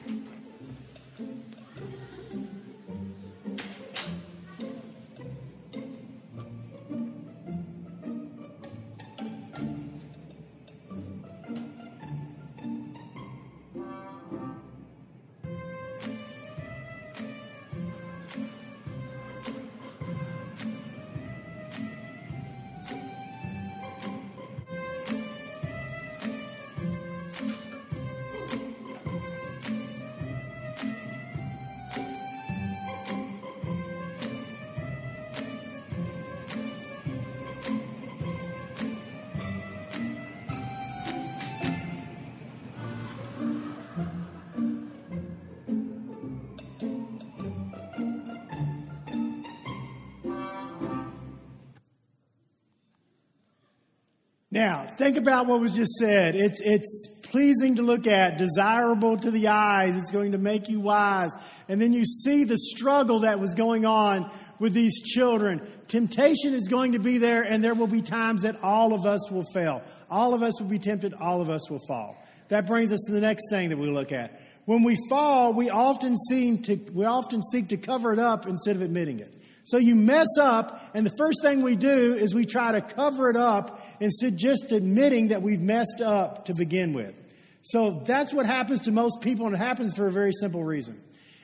Now, 54.54 54.86
think 54.98 55.16
about 55.16 55.48
what 55.48 55.62
was 55.62 55.72
just 55.72 55.94
said. 55.94 56.36
It's, 56.36 56.60
it's 56.60 57.08
pleasing 57.24 57.78
to 57.78 57.82
look 57.82 58.06
at, 58.06 58.38
desirable 58.38 59.16
to 59.16 59.32
the 59.32 59.48
eyes. 59.48 59.96
It's 59.96 60.12
going 60.12 60.34
to 60.34 60.38
make 60.38 60.68
you 60.68 60.82
wise. 60.82 61.32
And 61.70 61.80
then 61.80 61.94
you 61.94 62.04
see 62.04 62.44
the 62.44 62.58
struggle 62.58 63.20
that 63.20 63.40
was 63.40 63.54
going 63.54 63.86
on 63.86 64.30
with 64.60 64.74
these 64.74 65.02
children. 65.02 65.62
Temptation 65.88 66.54
is 66.54 66.68
going 66.68 66.92
to 66.92 67.00
be 67.00 67.18
there, 67.18 67.44
and 67.44 67.64
there 67.64 67.74
will 67.74 67.88
be 67.88 68.02
times 68.02 68.42
that 68.42 68.62
all 68.62 68.94
of 68.94 69.06
us 69.06 69.32
will 69.32 69.46
fail. 69.54 69.82
All 70.10 70.34
of 70.34 70.44
us 70.44 70.60
will 70.60 70.68
be 70.68 70.80
tempted, 70.80 71.14
all 71.14 71.42
of 71.42 71.50
us 71.50 71.70
will 71.70 71.82
fall. 71.88 72.22
That 72.50 72.68
brings 72.68 72.92
us 72.92 73.00
to 73.08 73.14
the 73.14 73.22
next 73.22 73.50
thing 73.50 73.70
that 73.70 73.78
we 73.78 73.90
look 73.90 74.12
at. 74.12 74.42
When 74.66 74.84
we 74.84 74.98
fall, 75.10 75.54
we 75.54 75.70
often 75.70 76.18
seem 76.30 76.62
to 76.64 76.76
we 76.94 77.06
often 77.06 77.42
seek 77.42 77.70
to 77.70 77.78
cover 77.78 78.14
it 78.14 78.20
up 78.20 78.46
instead 78.46 78.76
of 78.76 78.82
admitting 78.82 79.20
it. 79.20 79.34
So 79.64 79.78
you 79.78 79.96
mess 79.96 80.28
up, 80.40 80.90
and 80.94 81.06
the 81.06 81.14
first 81.18 81.42
thing 81.42 81.62
we 81.62 81.76
do 81.76 82.16
is 82.16 82.34
we 82.34 82.46
try 82.46 82.72
to 82.72 82.82
cover 82.82 83.30
it 83.30 83.38
up 83.38 83.86
instead 84.00 84.34
of 84.34 84.40
just 84.40 84.72
admitting 84.72 85.30
that 85.30 85.42
we've 85.42 85.62
messed 85.62 86.02
up 86.02 86.46
to 86.46 86.54
begin 86.54 86.94
with. 86.94 87.14
So 87.62 88.02
that's 88.06 88.34
what 88.34 88.46
happens 88.46 88.82
to 88.82 88.92
most 88.92 89.22
people, 89.22 89.46
and 89.46 89.56
it 89.56 89.60
happens 89.60 89.96
for 89.96 90.08
a 90.08 90.12
very 90.12 90.32
simple 90.34 90.64
reason. 90.64 91.00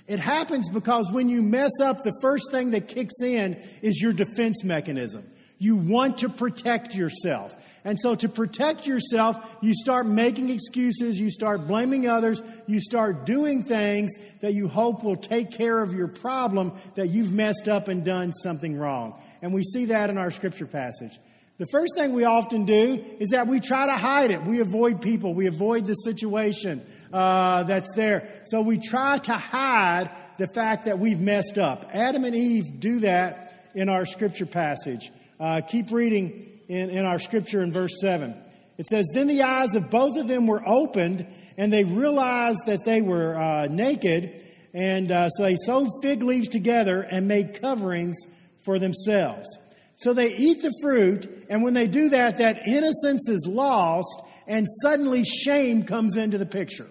It 0.08 0.20
happens 0.20 0.70
because 0.70 1.12
when 1.12 1.30
you 1.30 1.42
mess 1.42 1.72
up, 1.84 2.04
the 2.04 2.18
first 2.22 2.50
thing 2.50 2.72
that 2.72 2.88
kicks 2.88 3.22
in 3.22 3.62
is 3.82 4.02
your 4.02 4.14
defense 4.14 4.64
mechanism. 4.64 5.30
You 5.60 5.76
want 5.76 6.20
to 6.20 6.30
protect 6.30 6.96
yourself. 6.96 7.56
And 7.88 7.98
so, 7.98 8.16
to 8.16 8.28
protect 8.28 8.86
yourself, 8.86 9.38
you 9.62 9.74
start 9.74 10.06
making 10.06 10.50
excuses, 10.50 11.18
you 11.18 11.32
start 11.32 11.68
blaming 11.68 12.06
others, 12.06 12.44
you 12.68 12.82
start 12.82 13.26
doing 13.26 13.64
things 13.64 14.12
that 14.42 14.54
you 14.54 14.68
hope 14.68 15.06
will 15.06 15.16
take 15.16 15.52
care 15.52 15.82
of 15.82 15.94
your 15.94 16.10
problem 16.10 16.74
that 16.96 17.08
you've 17.12 17.32
messed 17.32 17.70
up 17.70 17.88
and 17.88 18.04
done 18.04 18.34
something 18.34 18.78
wrong. 18.78 19.18
And 19.42 19.54
we 19.54 19.64
see 19.64 19.86
that 19.86 20.10
in 20.10 20.18
our 20.18 20.32
scripture 20.32 20.66
passage. 20.66 21.18
The 21.60 21.66
first 21.72 21.94
thing 21.96 22.12
we 22.12 22.26
often 22.26 22.66
do 22.66 23.06
is 23.20 23.30
that 23.30 23.48
we 23.48 23.62
try 23.62 23.86
to 23.86 23.96
hide 23.96 24.32
it. 24.32 24.44
We 24.44 24.60
avoid 24.60 25.02
people, 25.02 25.34
we 25.34 25.48
avoid 25.48 25.86
the 25.86 25.94
situation 25.94 26.86
uh, 27.14 27.64
that's 27.64 27.94
there. 27.96 28.28
So 28.48 28.60
we 28.60 28.80
try 28.80 29.20
to 29.20 29.34
hide 29.34 30.12
the 30.38 30.48
fact 30.48 30.88
that 30.88 31.00
we've 31.00 31.22
messed 31.22 31.58
up. 31.58 31.90
Adam 31.94 32.26
and 32.26 32.36
Eve 32.36 32.82
do 32.82 33.00
that 33.00 33.72
in 33.74 33.88
our 33.88 34.06
scripture 34.06 34.46
passage. 34.46 35.10
Uh, 35.40 35.62
keep 35.62 35.90
reading 35.90 36.57
in, 36.68 36.90
in 36.90 37.06
our 37.06 37.20
scripture 37.20 37.62
in 37.62 37.72
verse 37.72 38.00
7. 38.02 38.36
It 38.78 38.88
says, 38.88 39.08
Then 39.14 39.28
the 39.28 39.44
eyes 39.44 39.76
of 39.76 39.90
both 39.90 40.18
of 40.18 40.28
them 40.28 40.48
were 40.48 40.68
opened, 40.68 41.26
and 41.58 41.72
they 41.72 41.84
realized 41.84 42.62
that 42.66 42.86
they 42.86 43.02
were 43.02 43.36
uh, 43.36 43.68
naked. 43.68 44.44
And 44.74 45.12
uh, 45.12 45.30
so 45.30 45.44
they 45.44 45.56
sewed 45.56 45.90
fig 46.02 46.22
leaves 46.22 46.48
together 46.48 47.02
and 47.02 47.28
made 47.28 47.60
coverings 47.60 48.18
for 48.64 48.78
themselves. 48.78 49.48
So 49.96 50.14
they 50.14 50.36
eat 50.36 50.62
the 50.62 50.74
fruit, 50.82 51.48
and 51.50 51.64
when 51.64 51.74
they 51.74 51.88
do 51.88 52.10
that, 52.10 52.38
that 52.38 52.68
innocence 52.68 53.28
is 53.28 53.48
lost, 53.50 54.22
and 54.46 54.68
suddenly 54.84 55.24
shame 55.24 55.84
comes 55.84 56.16
into 56.18 56.38
the 56.38 56.46
picture. 56.46 56.88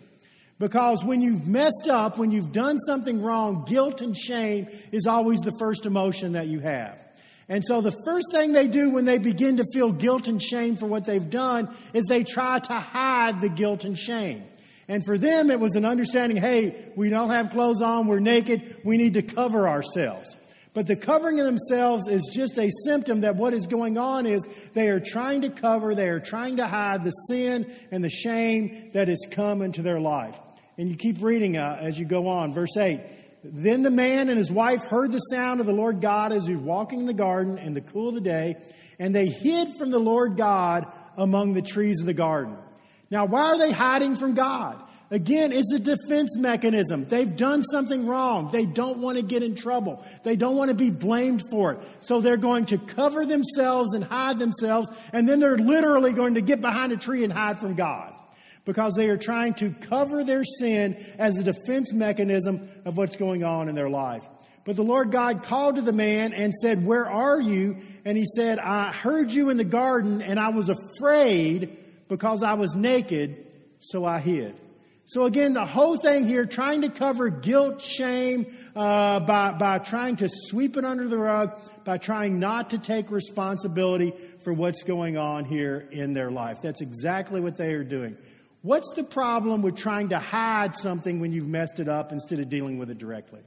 Because 0.58 1.04
when 1.04 1.20
you've 1.20 1.46
messed 1.46 1.86
up, 1.88 2.18
when 2.18 2.32
you've 2.32 2.50
done 2.50 2.78
something 2.78 3.22
wrong, 3.22 3.64
guilt 3.64 4.00
and 4.00 4.16
shame 4.16 4.66
is 4.90 5.06
always 5.06 5.38
the 5.40 5.52
first 5.60 5.86
emotion 5.86 6.32
that 6.32 6.48
you 6.48 6.60
have. 6.60 7.05
And 7.48 7.62
so 7.64 7.80
the 7.80 7.94
first 8.04 8.26
thing 8.32 8.52
they 8.52 8.66
do 8.66 8.90
when 8.90 9.04
they 9.04 9.18
begin 9.18 9.58
to 9.58 9.64
feel 9.72 9.92
guilt 9.92 10.26
and 10.26 10.42
shame 10.42 10.76
for 10.76 10.86
what 10.86 11.04
they've 11.04 11.30
done 11.30 11.74
is 11.92 12.04
they 12.08 12.24
try 12.24 12.58
to 12.58 12.72
hide 12.72 13.40
the 13.40 13.48
guilt 13.48 13.84
and 13.84 13.96
shame. 13.96 14.42
And 14.88 15.04
for 15.04 15.16
them, 15.18 15.50
it 15.50 15.60
was 15.60 15.74
an 15.74 15.84
understanding 15.84 16.38
hey, 16.38 16.90
we 16.96 17.08
don't 17.08 17.30
have 17.30 17.50
clothes 17.50 17.82
on, 17.82 18.06
we're 18.06 18.20
naked, 18.20 18.80
we 18.84 18.96
need 18.96 19.14
to 19.14 19.22
cover 19.22 19.68
ourselves. 19.68 20.36
But 20.74 20.86
the 20.86 20.96
covering 20.96 21.40
of 21.40 21.46
themselves 21.46 22.06
is 22.06 22.30
just 22.34 22.58
a 22.58 22.70
symptom 22.84 23.22
that 23.22 23.36
what 23.36 23.54
is 23.54 23.66
going 23.66 23.96
on 23.96 24.26
is 24.26 24.46
they 24.74 24.88
are 24.88 25.00
trying 25.00 25.40
to 25.40 25.50
cover, 25.50 25.94
they 25.94 26.08
are 26.08 26.20
trying 26.20 26.58
to 26.58 26.66
hide 26.66 27.02
the 27.02 27.12
sin 27.12 27.66
and 27.90 28.04
the 28.04 28.10
shame 28.10 28.90
that 28.92 29.08
has 29.08 29.24
come 29.30 29.62
into 29.62 29.82
their 29.82 30.00
life. 30.00 30.38
And 30.76 30.90
you 30.90 30.96
keep 30.96 31.22
reading 31.22 31.56
uh, 31.56 31.78
as 31.80 31.98
you 31.98 32.04
go 32.04 32.28
on. 32.28 32.52
Verse 32.52 32.76
8 32.76 33.00
then 33.52 33.82
the 33.82 33.90
man 33.90 34.28
and 34.28 34.38
his 34.38 34.50
wife 34.50 34.84
heard 34.84 35.12
the 35.12 35.18
sound 35.18 35.60
of 35.60 35.66
the 35.66 35.72
Lord 35.72 36.00
God 36.00 36.32
as 36.32 36.46
he 36.46 36.54
was 36.54 36.62
walking 36.62 37.00
in 37.00 37.06
the 37.06 37.14
garden 37.14 37.58
in 37.58 37.74
the 37.74 37.80
cool 37.80 38.08
of 38.08 38.14
the 38.14 38.20
day, 38.20 38.56
and 38.98 39.14
they 39.14 39.26
hid 39.26 39.76
from 39.78 39.90
the 39.90 39.98
Lord 39.98 40.36
God 40.36 40.86
among 41.16 41.54
the 41.54 41.62
trees 41.62 42.00
of 42.00 42.06
the 42.06 42.14
garden. 42.14 42.56
Now, 43.10 43.26
why 43.26 43.42
are 43.42 43.58
they 43.58 43.72
hiding 43.72 44.16
from 44.16 44.34
God? 44.34 44.82
Again, 45.10 45.52
it's 45.52 45.72
a 45.72 45.78
defense 45.78 46.36
mechanism. 46.36 47.06
They've 47.06 47.36
done 47.36 47.62
something 47.62 48.06
wrong. 48.06 48.50
They 48.50 48.66
don't 48.66 48.98
want 48.98 49.18
to 49.18 49.22
get 49.22 49.44
in 49.44 49.54
trouble. 49.54 50.04
They 50.24 50.34
don't 50.34 50.56
want 50.56 50.70
to 50.70 50.74
be 50.74 50.90
blamed 50.90 51.44
for 51.48 51.74
it. 51.74 51.78
So 52.00 52.20
they're 52.20 52.36
going 52.36 52.66
to 52.66 52.78
cover 52.78 53.24
themselves 53.24 53.94
and 53.94 54.02
hide 54.02 54.40
themselves, 54.40 54.90
and 55.12 55.28
then 55.28 55.38
they're 55.38 55.58
literally 55.58 56.12
going 56.12 56.34
to 56.34 56.40
get 56.40 56.60
behind 56.60 56.92
a 56.92 56.96
tree 56.96 57.22
and 57.22 57.32
hide 57.32 57.60
from 57.60 57.74
God 57.74 58.15
because 58.66 58.94
they 58.94 59.08
are 59.08 59.16
trying 59.16 59.54
to 59.54 59.70
cover 59.70 60.22
their 60.24 60.44
sin 60.44 61.02
as 61.18 61.38
a 61.38 61.44
defense 61.44 61.94
mechanism 61.94 62.68
of 62.84 62.98
what's 62.98 63.16
going 63.16 63.44
on 63.44 63.70
in 63.70 63.74
their 63.74 63.88
life. 63.88 64.28
But 64.64 64.74
the 64.74 64.82
Lord 64.82 65.12
God 65.12 65.44
called 65.44 65.76
to 65.76 65.82
the 65.82 65.92
man 65.92 66.34
and 66.34 66.52
said, 66.52 66.84
Where 66.84 67.08
are 67.08 67.40
you? 67.40 67.78
And 68.04 68.18
he 68.18 68.26
said, 68.34 68.58
I 68.58 68.90
heard 68.90 69.30
you 69.30 69.48
in 69.48 69.56
the 69.56 69.64
garden, 69.64 70.20
and 70.20 70.38
I 70.38 70.48
was 70.48 70.68
afraid 70.68 71.78
because 72.08 72.42
I 72.42 72.54
was 72.54 72.74
naked, 72.74 73.46
so 73.78 74.04
I 74.04 74.18
hid. 74.18 74.60
So 75.08 75.24
again, 75.24 75.52
the 75.52 75.64
whole 75.64 75.96
thing 75.96 76.26
here, 76.26 76.44
trying 76.46 76.82
to 76.82 76.88
cover 76.88 77.30
guilt, 77.30 77.80
shame, 77.80 78.46
uh, 78.74 79.20
by, 79.20 79.52
by 79.52 79.78
trying 79.78 80.16
to 80.16 80.28
sweep 80.28 80.76
it 80.76 80.84
under 80.84 81.06
the 81.06 81.16
rug, 81.16 81.56
by 81.84 81.98
trying 81.98 82.40
not 82.40 82.70
to 82.70 82.78
take 82.78 83.12
responsibility 83.12 84.12
for 84.42 84.52
what's 84.52 84.82
going 84.82 85.16
on 85.16 85.44
here 85.44 85.88
in 85.92 86.12
their 86.12 86.32
life. 86.32 86.60
That's 86.60 86.80
exactly 86.80 87.40
what 87.40 87.56
they 87.56 87.72
are 87.74 87.84
doing. 87.84 88.16
What's 88.66 88.92
the 88.94 89.04
problem 89.04 89.62
with 89.62 89.76
trying 89.76 90.08
to 90.08 90.18
hide 90.18 90.74
something 90.74 91.20
when 91.20 91.32
you've 91.32 91.46
messed 91.46 91.78
it 91.78 91.88
up 91.88 92.10
instead 92.10 92.40
of 92.40 92.48
dealing 92.48 92.78
with 92.78 92.90
it 92.90 92.98
directly? 92.98 93.38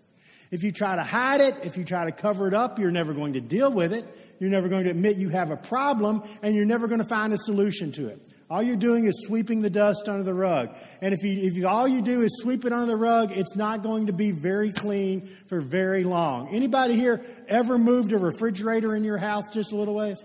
If 0.49 0.63
you 0.63 0.71
try 0.71 0.95
to 0.95 1.03
hide 1.03 1.41
it, 1.41 1.57
if 1.61 1.75
you 1.75 1.83
try 1.83 2.05
to 2.05 2.13
cover 2.13 2.47
it 2.47 2.53
up, 2.53 2.79
you're 2.79 2.89
never 2.89 3.13
going 3.13 3.33
to 3.33 3.41
deal 3.41 3.69
with 3.69 3.91
it. 3.91 4.05
You're 4.39 4.49
never 4.49 4.69
going 4.69 4.85
to 4.85 4.91
admit 4.91 5.17
you 5.17 5.27
have 5.27 5.51
a 5.51 5.57
problem, 5.57 6.23
and 6.41 6.55
you're 6.55 6.63
never 6.63 6.87
going 6.87 7.01
to 7.01 7.07
find 7.09 7.33
a 7.33 7.37
solution 7.37 7.91
to 7.91 8.07
it. 8.07 8.25
All 8.49 8.63
you're 8.63 8.77
doing 8.77 9.07
is 9.07 9.25
sweeping 9.27 9.59
the 9.59 9.69
dust 9.69 10.07
under 10.07 10.23
the 10.23 10.33
rug. 10.33 10.73
And 11.01 11.13
if, 11.13 11.21
you, 11.21 11.37
if 11.49 11.53
you, 11.57 11.67
all 11.67 11.85
you 11.85 12.01
do 12.01 12.21
is 12.21 12.39
sweep 12.41 12.63
it 12.63 12.71
under 12.71 12.85
the 12.85 12.95
rug, 12.95 13.33
it's 13.33 13.57
not 13.57 13.83
going 13.83 14.05
to 14.05 14.13
be 14.13 14.31
very 14.31 14.71
clean 14.71 15.29
for 15.47 15.59
very 15.59 16.05
long. 16.05 16.47
Anybody 16.55 16.95
here 16.95 17.21
ever 17.49 17.77
moved 17.77 18.13
a 18.13 18.17
refrigerator 18.17 18.95
in 18.95 19.03
your 19.03 19.17
house 19.17 19.53
just 19.53 19.73
a 19.73 19.75
little 19.75 19.95
ways? 19.95 20.23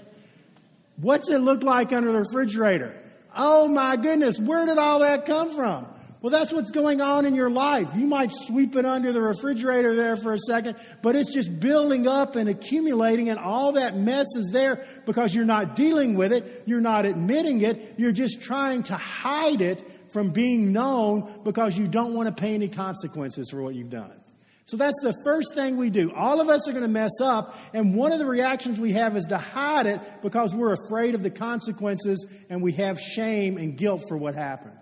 What's 0.98 1.28
it 1.30 1.40
look 1.40 1.64
like 1.64 1.92
under 1.92 2.12
the 2.12 2.20
refrigerator? 2.20 3.00
Oh 3.36 3.68
my 3.68 3.96
goodness, 3.96 4.38
where 4.38 4.66
did 4.66 4.78
all 4.78 5.00
that 5.00 5.26
come 5.26 5.50
from? 5.54 5.88
Well, 6.24 6.30
that's 6.30 6.52
what's 6.52 6.70
going 6.70 7.02
on 7.02 7.26
in 7.26 7.34
your 7.34 7.50
life. 7.50 7.88
You 7.94 8.06
might 8.06 8.32
sweep 8.32 8.76
it 8.76 8.86
under 8.86 9.12
the 9.12 9.20
refrigerator 9.20 9.94
there 9.94 10.16
for 10.16 10.32
a 10.32 10.38
second, 10.38 10.76
but 11.02 11.16
it's 11.16 11.30
just 11.30 11.60
building 11.60 12.08
up 12.08 12.34
and 12.34 12.48
accumulating, 12.48 13.28
and 13.28 13.38
all 13.38 13.72
that 13.72 13.94
mess 13.94 14.24
is 14.36 14.48
there 14.50 14.86
because 15.04 15.34
you're 15.34 15.44
not 15.44 15.76
dealing 15.76 16.14
with 16.14 16.32
it. 16.32 16.62
You're 16.64 16.80
not 16.80 17.04
admitting 17.04 17.60
it. 17.60 17.96
You're 17.98 18.12
just 18.12 18.40
trying 18.40 18.84
to 18.84 18.96
hide 18.96 19.60
it 19.60 19.86
from 20.12 20.30
being 20.30 20.72
known 20.72 21.40
because 21.44 21.76
you 21.76 21.88
don't 21.88 22.14
want 22.14 22.34
to 22.34 22.34
pay 22.34 22.54
any 22.54 22.68
consequences 22.68 23.50
for 23.50 23.60
what 23.60 23.74
you've 23.74 23.90
done. 23.90 24.23
So 24.66 24.78
that's 24.78 24.99
the 25.02 25.14
first 25.25 25.54
thing 25.54 25.76
we 25.76 25.90
do. 25.90 26.11
All 26.12 26.40
of 26.40 26.49
us 26.49 26.66
are 26.68 26.73
going 26.73 26.85
to 26.85 26.88
mess 26.88 27.21
up, 27.21 27.59
and 27.75 27.94
one 27.94 28.12
of 28.12 28.18
the 28.18 28.26
reactions 28.26 28.80
we 28.80 28.92
have 28.92 29.16
is 29.16 29.26
to 29.26 29.37
hide 29.37 29.87
it 29.87 30.00
because 30.23 30.54
we're 30.54 30.73
afraid 30.73 31.14
of 31.14 31.23
the 31.23 31.30
consequences 31.30 32.26
and 32.49 32.62
we 32.62 32.73
have 32.73 32.99
shame 32.99 33.59
and 33.59 33.76
guilt 33.76 34.04
for 34.09 34.16
what 34.16 34.35
happened. 34.35 34.78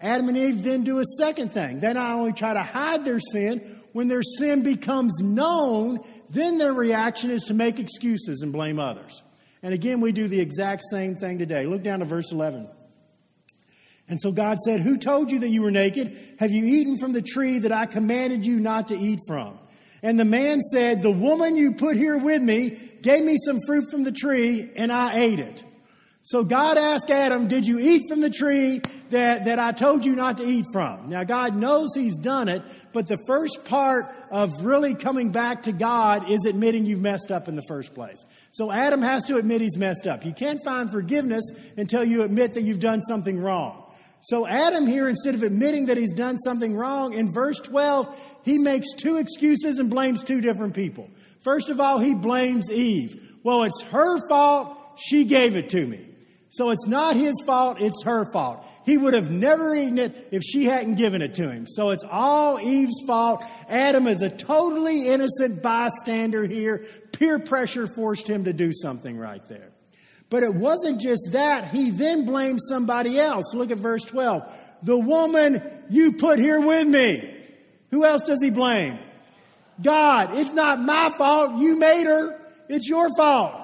Adam 0.00 0.28
and 0.28 0.36
Eve 0.36 0.62
then 0.62 0.84
do 0.84 0.98
a 0.98 1.04
second 1.18 1.52
thing. 1.52 1.80
They 1.80 1.92
not 1.92 2.12
only 2.12 2.32
try 2.32 2.52
to 2.52 2.62
hide 2.62 3.04
their 3.04 3.18
sin, 3.18 3.80
when 3.92 4.08
their 4.08 4.22
sin 4.22 4.62
becomes 4.62 5.18
known, 5.20 6.00
then 6.28 6.58
their 6.58 6.74
reaction 6.74 7.30
is 7.30 7.44
to 7.44 7.54
make 7.54 7.78
excuses 7.78 8.42
and 8.42 8.52
blame 8.52 8.78
others. 8.78 9.22
And 9.62 9.74
again, 9.74 10.00
we 10.00 10.12
do 10.12 10.28
the 10.28 10.40
exact 10.40 10.82
same 10.90 11.16
thing 11.16 11.38
today. 11.38 11.66
Look 11.66 11.82
down 11.82 12.00
to 12.00 12.04
verse 12.04 12.30
11. 12.30 12.68
And 14.08 14.20
so 14.20 14.32
God 14.32 14.58
said, 14.58 14.80
Who 14.80 14.96
told 14.96 15.30
you 15.30 15.40
that 15.40 15.48
you 15.48 15.62
were 15.62 15.70
naked? 15.70 16.36
Have 16.38 16.50
you 16.50 16.64
eaten 16.64 16.96
from 16.96 17.12
the 17.12 17.22
tree 17.22 17.58
that 17.60 17.72
I 17.72 17.86
commanded 17.86 18.44
you 18.44 18.58
not 18.58 18.88
to 18.88 18.96
eat 18.96 19.20
from? 19.26 19.58
And 20.02 20.18
the 20.18 20.24
man 20.24 20.60
said, 20.62 21.02
The 21.02 21.10
woman 21.10 21.56
you 21.56 21.72
put 21.72 21.96
here 21.96 22.18
with 22.18 22.42
me 22.42 22.70
gave 23.02 23.24
me 23.24 23.36
some 23.44 23.58
fruit 23.66 23.84
from 23.90 24.04
the 24.04 24.12
tree, 24.12 24.70
and 24.76 24.90
I 24.90 25.16
ate 25.16 25.40
it. 25.40 25.64
So 26.22 26.44
God 26.44 26.76
asked 26.76 27.10
Adam, 27.10 27.48
Did 27.48 27.66
you 27.66 27.78
eat 27.78 28.02
from 28.08 28.20
the 28.20 28.30
tree 28.30 28.80
that, 29.10 29.46
that 29.46 29.58
I 29.58 29.72
told 29.72 30.04
you 30.04 30.14
not 30.14 30.38
to 30.38 30.44
eat 30.44 30.66
from? 30.72 31.08
Now, 31.08 31.24
God 31.24 31.54
knows 31.54 31.94
he's 31.94 32.16
done 32.18 32.48
it, 32.48 32.62
but 32.92 33.06
the 33.06 33.18
first 33.26 33.64
part 33.64 34.14
of 34.30 34.52
really 34.62 34.94
coming 34.94 35.32
back 35.32 35.62
to 35.62 35.72
God 35.72 36.30
is 36.30 36.44
admitting 36.46 36.86
you've 36.86 37.00
messed 37.00 37.30
up 37.30 37.48
in 37.48 37.56
the 37.56 37.62
first 37.66 37.94
place. 37.94 38.24
So 38.50 38.70
Adam 38.70 39.00
has 39.00 39.24
to 39.26 39.36
admit 39.36 39.60
he's 39.60 39.76
messed 39.78 40.06
up. 40.06 40.24
You 40.24 40.32
can't 40.32 40.62
find 40.64 40.90
forgiveness 40.90 41.44
until 41.76 42.04
you 42.04 42.22
admit 42.22 42.54
that 42.54 42.62
you've 42.62 42.80
done 42.80 43.00
something 43.00 43.40
wrong. 43.40 43.84
So, 44.28 44.46
Adam 44.46 44.86
here, 44.86 45.08
instead 45.08 45.34
of 45.34 45.42
admitting 45.42 45.86
that 45.86 45.96
he's 45.96 46.12
done 46.12 46.38
something 46.38 46.76
wrong, 46.76 47.14
in 47.14 47.32
verse 47.32 47.58
12, 47.60 48.14
he 48.44 48.58
makes 48.58 48.92
two 48.92 49.16
excuses 49.16 49.78
and 49.78 49.88
blames 49.88 50.22
two 50.22 50.42
different 50.42 50.74
people. 50.74 51.08
First 51.40 51.70
of 51.70 51.80
all, 51.80 51.98
he 51.98 52.14
blames 52.14 52.70
Eve. 52.70 53.38
Well, 53.42 53.62
it's 53.62 53.80
her 53.84 54.18
fault. 54.28 54.76
She 54.98 55.24
gave 55.24 55.56
it 55.56 55.70
to 55.70 55.86
me. 55.86 56.10
So 56.50 56.68
it's 56.68 56.86
not 56.86 57.16
his 57.16 57.42
fault, 57.46 57.80
it's 57.80 58.02
her 58.04 58.30
fault. 58.30 58.66
He 58.84 58.98
would 58.98 59.14
have 59.14 59.30
never 59.30 59.74
eaten 59.74 59.96
it 59.96 60.28
if 60.30 60.42
she 60.42 60.66
hadn't 60.66 60.96
given 60.96 61.22
it 61.22 61.34
to 61.36 61.50
him. 61.50 61.66
So 61.66 61.88
it's 61.88 62.04
all 62.04 62.60
Eve's 62.60 63.02
fault. 63.06 63.42
Adam 63.66 64.06
is 64.06 64.20
a 64.20 64.28
totally 64.28 65.08
innocent 65.08 65.62
bystander 65.62 66.44
here. 66.44 66.84
Peer 67.12 67.38
pressure 67.38 67.86
forced 67.86 68.28
him 68.28 68.44
to 68.44 68.52
do 68.52 68.74
something 68.74 69.16
right 69.16 69.46
there. 69.48 69.70
But 70.30 70.42
it 70.42 70.54
wasn't 70.54 71.00
just 71.00 71.30
that. 71.32 71.68
He 71.68 71.90
then 71.90 72.24
blamed 72.26 72.60
somebody 72.62 73.18
else. 73.18 73.54
Look 73.54 73.70
at 73.70 73.78
verse 73.78 74.04
12. 74.04 74.42
The 74.82 74.98
woman 74.98 75.62
you 75.88 76.12
put 76.12 76.38
here 76.38 76.60
with 76.60 76.86
me. 76.86 77.34
Who 77.90 78.04
else 78.04 78.22
does 78.22 78.42
he 78.42 78.50
blame? 78.50 78.98
God. 79.82 80.36
It's 80.36 80.52
not 80.52 80.80
my 80.80 81.10
fault. 81.16 81.58
You 81.58 81.76
made 81.76 82.04
her. 82.04 82.38
It's 82.68 82.88
your 82.88 83.08
fault. 83.16 83.54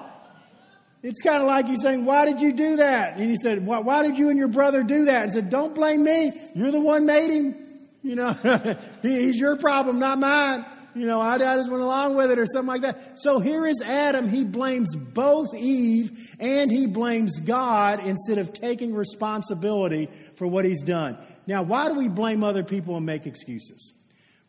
It's 1.03 1.21
kind 1.21 1.39
of 1.39 1.47
like 1.47 1.67
he's 1.67 1.83
saying, 1.83 2.03
Why 2.03 2.25
did 2.25 2.41
you 2.41 2.51
do 2.53 2.77
that? 2.77 3.17
And 3.17 3.29
he 3.29 3.37
said, 3.37 3.63
Why, 3.63 3.77
why 3.77 4.01
did 4.01 4.17
you 4.17 4.29
and 4.29 4.39
your 4.39 4.47
brother 4.47 4.81
do 4.81 5.05
that? 5.05 5.23
And 5.23 5.31
said, 5.31 5.49
Don't 5.51 5.75
blame 5.75 6.03
me. 6.03 6.31
You're 6.55 6.71
the 6.71 6.81
one 6.81 7.05
made 7.05 7.29
him. 7.29 7.55
You 8.01 8.15
know, 8.15 8.33
he's 9.03 9.39
your 9.39 9.55
problem, 9.57 9.99
not 9.99 10.17
mine. 10.17 10.65
You 10.95 11.05
know, 11.05 11.19
I, 11.19 11.33
I 11.33 11.57
just 11.57 11.69
went 11.69 11.83
along 11.83 12.15
with 12.15 12.31
it 12.31 12.39
or 12.39 12.45
something 12.45 12.67
like 12.67 12.81
that. 12.83 13.19
So 13.19 13.39
here 13.39 13.67
is 13.67 13.81
Adam. 13.81 14.29
He 14.29 14.45
blames 14.45 14.95
both 14.95 15.53
Eve 15.53 16.33
and 16.39 16.71
he 16.71 16.87
blames 16.87 17.39
God 17.41 17.99
instead 17.99 18.37
of 18.37 18.53
taking 18.53 18.93
responsibility 18.93 20.09
for 20.35 20.47
what 20.47 20.63
he's 20.63 20.81
done. 20.81 21.17
Now, 21.47 21.63
why 21.63 21.89
do 21.89 21.95
we 21.95 22.07
blame 22.07 22.45
other 22.45 22.63
people 22.63 22.95
and 22.95 23.05
make 23.05 23.25
excuses? 23.27 23.93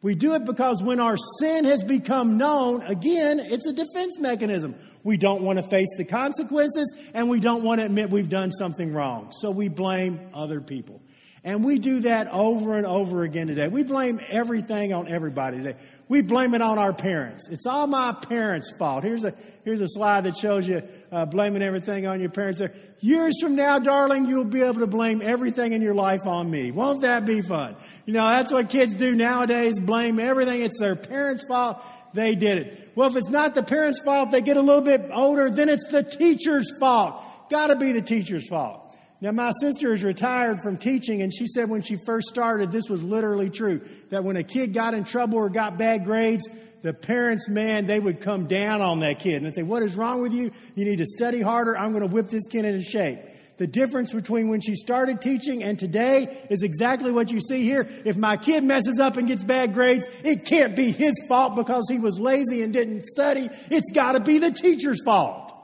We 0.03 0.15
do 0.15 0.35
it 0.35 0.45
because 0.45 0.81
when 0.85 1.01
our 1.01 1.17
sin 1.41 1.65
has 1.65 1.83
become 1.83 2.39
known, 2.39 2.83
again, 2.83 3.41
it's 3.41 3.67
a 3.67 3.73
defense 3.73 4.21
mechanism. 4.21 4.77
We 5.03 5.17
don't 5.17 5.43
want 5.43 5.59
to 5.59 5.65
face 5.65 5.89
the 5.97 6.05
consequences 6.05 6.95
and 7.13 7.29
we 7.29 7.41
don't 7.41 7.65
want 7.65 7.81
to 7.81 7.87
admit 7.87 8.11
we've 8.11 8.29
done 8.29 8.53
something 8.53 8.93
wrong. 8.93 9.33
So 9.33 9.51
we 9.51 9.69
blame 9.69 10.31
other 10.33 10.61
people. 10.61 11.03
And 11.47 11.63
we 11.65 11.79
do 11.79 12.01
that 12.01 12.27
over 12.33 12.77
and 12.77 12.85
over 12.85 13.23
again 13.23 13.47
today. 13.47 13.69
We 13.69 13.85
blame 13.85 14.19
everything 14.27 14.93
on 14.93 15.07
everybody 15.07 15.59
today. 15.59 15.77
We 16.09 16.21
blame 16.21 16.55
it 16.55 16.61
on 16.61 16.77
our 16.77 16.93
parents. 16.93 17.49
It's 17.49 17.67
all 17.67 17.87
my 17.87 18.13
parents' 18.13 18.73
fault. 18.77 19.05
Here's 19.05 19.23
a, 19.23 19.33
here's 19.65 19.81
a 19.81 19.87
slide 19.89 20.25
that 20.25 20.37
shows 20.37 20.67
you 20.67 20.83
uh, 21.13 21.25
blaming 21.27 21.63
everything 21.63 22.05
on 22.09 22.19
your 22.19 22.31
parents. 22.31 22.59
There. 22.59 22.75
Years 22.99 23.41
from 23.41 23.55
now, 23.55 23.79
darling, 23.79 24.27
you'll 24.27 24.45
be 24.45 24.63
able 24.63 24.81
to 24.81 24.89
blame 24.89 25.23
everything 25.23 25.73
in 25.73 25.83
your 25.83 25.95
life 25.95 26.27
on 26.27 26.51
me. 26.51 26.73
Won't 26.73 27.03
that 27.03 27.25
be 27.25 27.43
fun? 27.43 27.77
You 28.07 28.15
know, 28.15 28.29
that's 28.29 28.53
what 28.53 28.69
kids 28.69 28.95
do 28.95 29.15
nowadays, 29.15 29.79
blame 29.79 30.19
everything. 30.19 30.63
It's 30.63 30.81
their 30.81 30.97
parents' 30.97 31.45
fault. 31.47 31.81
They 32.13 32.35
did 32.35 32.59
it. 32.59 32.91
Well, 32.97 33.09
if 33.09 33.15
it's 33.15 33.31
not 33.31 33.55
the 33.55 33.63
parents' 33.63 34.01
fault, 34.01 34.33
they 34.33 34.43
get 34.43 34.57
a 34.57 34.63
little 34.63 34.83
bit 34.83 35.11
older, 35.13 35.49
then 35.49 35.69
it's 35.69 35.87
the 35.87 36.03
teacher's 36.03 36.77
fault. 36.81 37.23
Gotta 37.51 37.77
be 37.77 37.93
the 37.93 38.03
teacher's 38.03 38.49
fault. 38.49 38.86
Now, 39.21 39.33
my 39.33 39.51
sister 39.61 39.95
is 39.95 40.05
retired 40.05 40.61
from 40.61 40.77
teaching, 40.77 41.23
and 41.23 41.33
she 41.35 41.47
said 41.47 41.71
when 41.71 41.81
she 41.81 41.97
first 42.05 42.29
started, 42.29 42.71
this 42.71 42.91
was 42.91 43.03
literally 43.03 43.49
true. 43.49 43.81
That 44.11 44.25
when 44.25 44.37
a 44.37 44.43
kid 44.43 44.75
got 44.75 44.93
in 44.93 45.05
trouble 45.05 45.39
or 45.39 45.49
got 45.49 45.79
bad 45.79 46.05
grades, 46.05 46.47
the 46.83 46.93
parents, 46.93 47.49
man, 47.49 47.87
they 47.87 47.99
would 47.99 48.21
come 48.21 48.47
down 48.47 48.83
on 48.83 49.01
that 49.01 49.19
kid 49.19 49.43
and 49.43 49.55
say, 49.55 49.63
What 49.63 49.83
is 49.83 49.97
wrong 49.97 50.21
with 50.21 50.35
you? 50.35 50.51
You 50.75 50.85
need 50.85 50.99
to 50.99 51.07
study 51.07 51.41
harder. 51.41 51.77
I'm 51.77 51.93
going 51.93 52.07
to 52.07 52.13
whip 52.13 52.29
this 52.29 52.47
kid 52.47 52.67
into 52.67 52.83
shape. 52.83 53.19
The 53.57 53.67
difference 53.67 54.13
between 54.13 54.49
when 54.49 54.61
she 54.61 54.75
started 54.75 55.23
teaching 55.23 55.63
and 55.63 55.79
today 55.79 56.47
is 56.51 56.63
exactly 56.63 57.11
what 57.11 57.33
you 57.33 57.41
see 57.41 57.63
here. 57.63 57.89
If 58.05 58.19
my 58.19 58.37
kid 58.37 58.63
messes 58.65 59.01
up 59.01 59.17
and 59.17 59.27
gets 59.27 59.43
bad 59.43 59.73
grades, 59.73 60.07
it 60.23 60.45
can't 60.45 60.77
be 60.77 60.91
his 60.91 61.15
fault 61.27 61.57
because 61.57 61.87
he 61.89 61.99
was 61.99 62.21
lazy 62.21 62.63
and 62.63 62.71
didn't 62.73 63.07
study. 63.07 63.49
It's 63.71 63.91
got 63.93 64.13
to 64.13 64.21
be 64.21 64.39
the 64.39 64.51
teacher's 64.51 65.03
fault. 65.03 65.55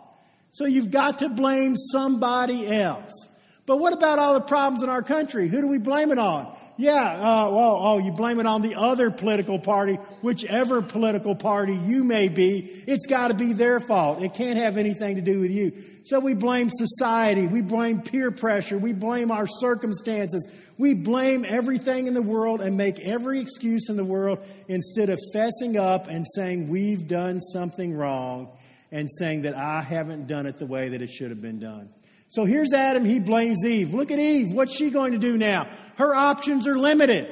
So 0.53 0.65
you've 0.65 0.91
got 0.91 1.19
to 1.19 1.29
blame 1.29 1.77
somebody 1.77 2.67
else. 2.67 3.29
But 3.67 3.79
what 3.79 3.93
about 3.93 4.19
all 4.19 4.35
the 4.35 4.41
problems 4.41 4.83
in 4.83 4.89
our 4.89 5.03
country? 5.03 5.49
Who 5.49 5.61
do 5.61 5.69
we 5.69 5.79
blame 5.79 6.11
it 6.11 6.19
on? 6.19 6.57
Yeah, 6.79 6.95
uh, 6.95 7.51
well, 7.51 7.79
oh, 7.81 7.99
you 7.99 8.13
blame 8.13 8.41
it 8.41 8.47
on 8.47 8.63
the 8.63 8.77
other 8.77 9.11
political 9.11 9.59
party, 9.59 9.95
whichever 10.23 10.81
political 10.81 11.35
party 11.35 11.77
you 11.77 12.03
may 12.03 12.29
be. 12.29 12.59
It's 12.87 13.07
got 13.07 13.29
to 13.29 13.35
be 13.35 13.53
their 13.53 13.79
fault. 13.79 14.23
It 14.23 14.35
can't 14.35 14.59
have 14.59 14.79
anything 14.79 15.17
to 15.17 15.23
do 15.23 15.41
with 15.41 15.51
you. 15.51 15.73
So 16.05 16.19
we 16.19 16.35
blame 16.35 16.71
society. 16.71 17.47
We 17.47 17.61
blame 17.61 18.01
peer 18.01 18.31
pressure. 18.31 18.79
We 18.79 18.95
blame 18.95 19.31
our 19.31 19.47
circumstances. 19.47 20.49
We 20.79 20.95
blame 20.95 21.45
everything 21.47 22.07
in 22.09 22.15
the 22.15 22.23
world 22.23 22.61
and 22.61 22.77
make 22.77 22.99
every 23.01 23.39
excuse 23.39 23.89
in 23.89 23.97
the 23.97 24.05
world 24.05 24.45
instead 24.67 25.11
of 25.11 25.21
fessing 25.35 25.77
up 25.77 26.09
and 26.09 26.27
saying 26.35 26.69
we've 26.69 27.07
done 27.07 27.41
something 27.41 27.95
wrong 27.95 28.49
and 28.91 29.09
saying 29.11 29.43
that 29.43 29.55
I 29.55 29.83
haven't 29.83 30.27
done 30.27 30.47
it 30.47 30.59
the 30.59 30.67
way 30.67 30.89
that 30.89 31.03
it 31.03 31.11
should 31.11 31.31
have 31.31 31.41
been 31.43 31.61
done. 31.61 31.91
So 32.33 32.47
here's 32.47 32.73
Adam, 32.73 33.05
he 33.05 33.21
blames 33.21 33.63
Eve. 33.63 33.93
Look 33.93 34.11
at 34.11 34.19
Eve. 34.19 34.55
What's 34.55 34.75
she 34.75 34.89
going 34.89 35.13
to 35.13 35.19
do 35.19 35.37
now? 35.37 35.69
Her 35.97 36.15
options 36.15 36.67
are 36.67 36.79
limited. 36.79 37.29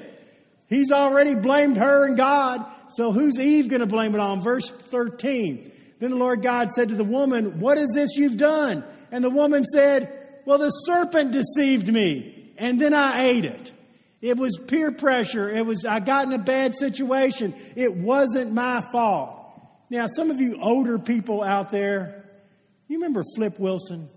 He's 0.68 0.92
already 0.92 1.34
blamed 1.34 1.78
her 1.78 2.04
and 2.04 2.18
God. 2.18 2.66
So 2.90 3.10
who's 3.10 3.40
Eve 3.40 3.70
going 3.70 3.80
to 3.80 3.86
blame 3.86 4.14
it 4.14 4.20
on? 4.20 4.42
Verse 4.42 4.70
13. 4.70 5.72
Then 6.00 6.10
the 6.10 6.18
Lord 6.18 6.42
God 6.42 6.70
said 6.72 6.90
to 6.90 6.94
the 6.96 7.02
woman, 7.02 7.60
What 7.60 7.78
is 7.78 7.90
this 7.94 8.18
you've 8.18 8.36
done? 8.36 8.84
And 9.10 9.24
the 9.24 9.30
woman 9.30 9.64
said, 9.64 10.42
Well, 10.44 10.58
the 10.58 10.68
serpent 10.68 11.32
deceived 11.32 11.90
me, 11.90 12.52
and 12.58 12.78
then 12.78 12.92
I 12.92 13.22
ate 13.22 13.46
it. 13.46 13.72
It 14.20 14.36
was 14.36 14.58
peer 14.58 14.92
pressure. 14.92 15.48
It 15.48 15.64
was, 15.64 15.86
I 15.86 16.00
got 16.00 16.26
in 16.26 16.32
a 16.34 16.38
bad 16.38 16.74
situation. 16.74 17.54
It 17.74 17.94
wasn't 17.94 18.52
my 18.52 18.82
fault. 18.92 19.34
Now, 19.88 20.08
some 20.08 20.30
of 20.30 20.42
you 20.42 20.58
older 20.60 20.98
people 20.98 21.42
out 21.42 21.70
there, 21.70 22.22
you 22.86 22.98
remember 22.98 23.24
Flip 23.34 23.58
Wilson? 23.58 24.10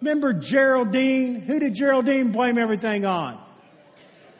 Remember 0.00 0.32
Geraldine? 0.32 1.40
Who 1.40 1.58
did 1.60 1.74
Geraldine 1.74 2.32
blame 2.32 2.58
everything 2.58 3.04
on? 3.04 3.38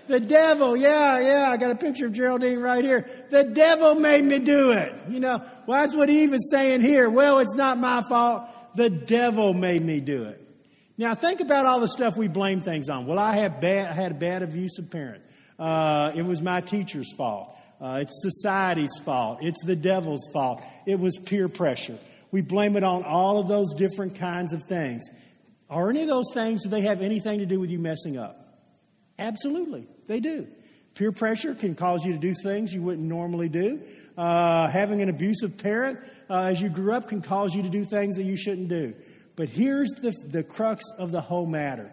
The 0.09 0.21
devil. 0.21 0.77
Yeah, 0.77 1.21
yeah, 1.21 1.51
I 1.51 1.57
got 1.57 1.71
a 1.71 1.77
picture 1.77 2.07
of 2.07 2.13
Geraldine 2.13 2.59
right 2.59 2.85
here. 2.85 3.09
The 3.31 3.45
devil 3.45 3.95
made 3.95 4.25
me 4.25 4.41
do 4.41 4.73
it. 4.73 4.93
You 5.09 5.21
know, 5.21 5.43
well, 5.67 5.81
that's 5.81 5.95
what 5.95 6.11
Eve 6.11 6.33
is 6.33 6.51
saying 6.51 6.81
here. 6.81 7.09
Well, 7.09 7.39
it's 7.39 7.55
not 7.55 7.79
my 7.79 8.03
fault. 8.03 8.49
The 8.75 8.91
devil 8.91 9.55
made 9.55 9.83
me 9.83 10.01
do 10.01 10.25
it. 10.25 10.45
Now, 10.99 11.15
think 11.15 11.41
about 11.41 11.65
all 11.65 11.81
the 11.81 11.89
stuff 11.89 12.17
we 12.17 12.29
blame 12.29 12.61
things 12.61 12.89
on. 12.89 13.07
Well, 13.07 13.19
I, 13.19 13.37
have 13.37 13.61
bad, 13.61 13.89
I 13.89 13.93
had 13.93 14.11
a 14.11 14.15
bad 14.15 14.43
abusive 14.43 14.91
parent. 14.91 15.23
Uh, 15.59 16.13
it 16.15 16.23
was 16.23 16.43
my 16.43 16.61
teacher's 16.61 17.13
fault. 17.15 17.57
Uh, 17.81 18.01
it's 18.03 18.21
society's 18.21 18.99
fault. 19.05 19.39
It's 19.41 19.65
the 19.65 19.77
devil's 19.77 20.29
fault. 20.33 20.63
It 20.87 20.99
was 20.99 21.19
peer 21.19 21.49
pressure. 21.49 21.99
We 22.33 22.43
blame 22.43 22.77
it 22.77 22.85
on 22.85 23.05
all 23.05 23.39
of 23.39 23.49
those 23.49 23.75
different 23.75 24.17
kinds 24.17 24.53
of 24.53 24.65
things. 24.65 25.09
Are 25.71 25.89
any 25.89 26.03
of 26.03 26.09
those 26.09 26.27
things, 26.35 26.65
do 26.65 26.69
they 26.69 26.83
have 26.83 27.01
anything 27.01 27.39
to 27.39 27.47
do 27.47 27.61
with 27.61 27.71
you 27.71 27.79
messing 27.79 28.19
up? 28.19 28.41
Absolutely, 29.19 29.87
they 30.09 30.19
do. 30.19 30.49
Peer 30.95 31.13
pressure 31.13 31.55
can 31.55 31.77
cause 31.77 32.05
you 32.05 32.13
to 32.13 32.19
do 32.19 32.35
things 32.35 32.75
you 32.75 32.83
wouldn't 32.83 33.07
normally 33.07 33.49
do. 33.49 33.81
Uh, 34.19 34.69
having 34.69 35.01
an 35.01 35.09
abusive 35.09 35.57
parent 35.57 36.01
uh, 36.29 36.43
as 36.43 36.61
you 36.61 36.69
grew 36.69 36.93
up 36.93 37.09
can 37.09 37.23
cause 37.23 37.55
you 37.55 37.63
to 37.63 37.69
do 37.69 37.85
things 37.85 38.17
that 38.17 38.25
you 38.25 38.37
shouldn't 38.37 38.69
do. 38.69 38.95
But 39.37 39.49
here's 39.49 39.91
the, 39.91 40.13
the 40.27 40.43
crux 40.43 40.85
of 40.99 41.13
the 41.13 41.21
whole 41.21 41.47
matter 41.47 41.93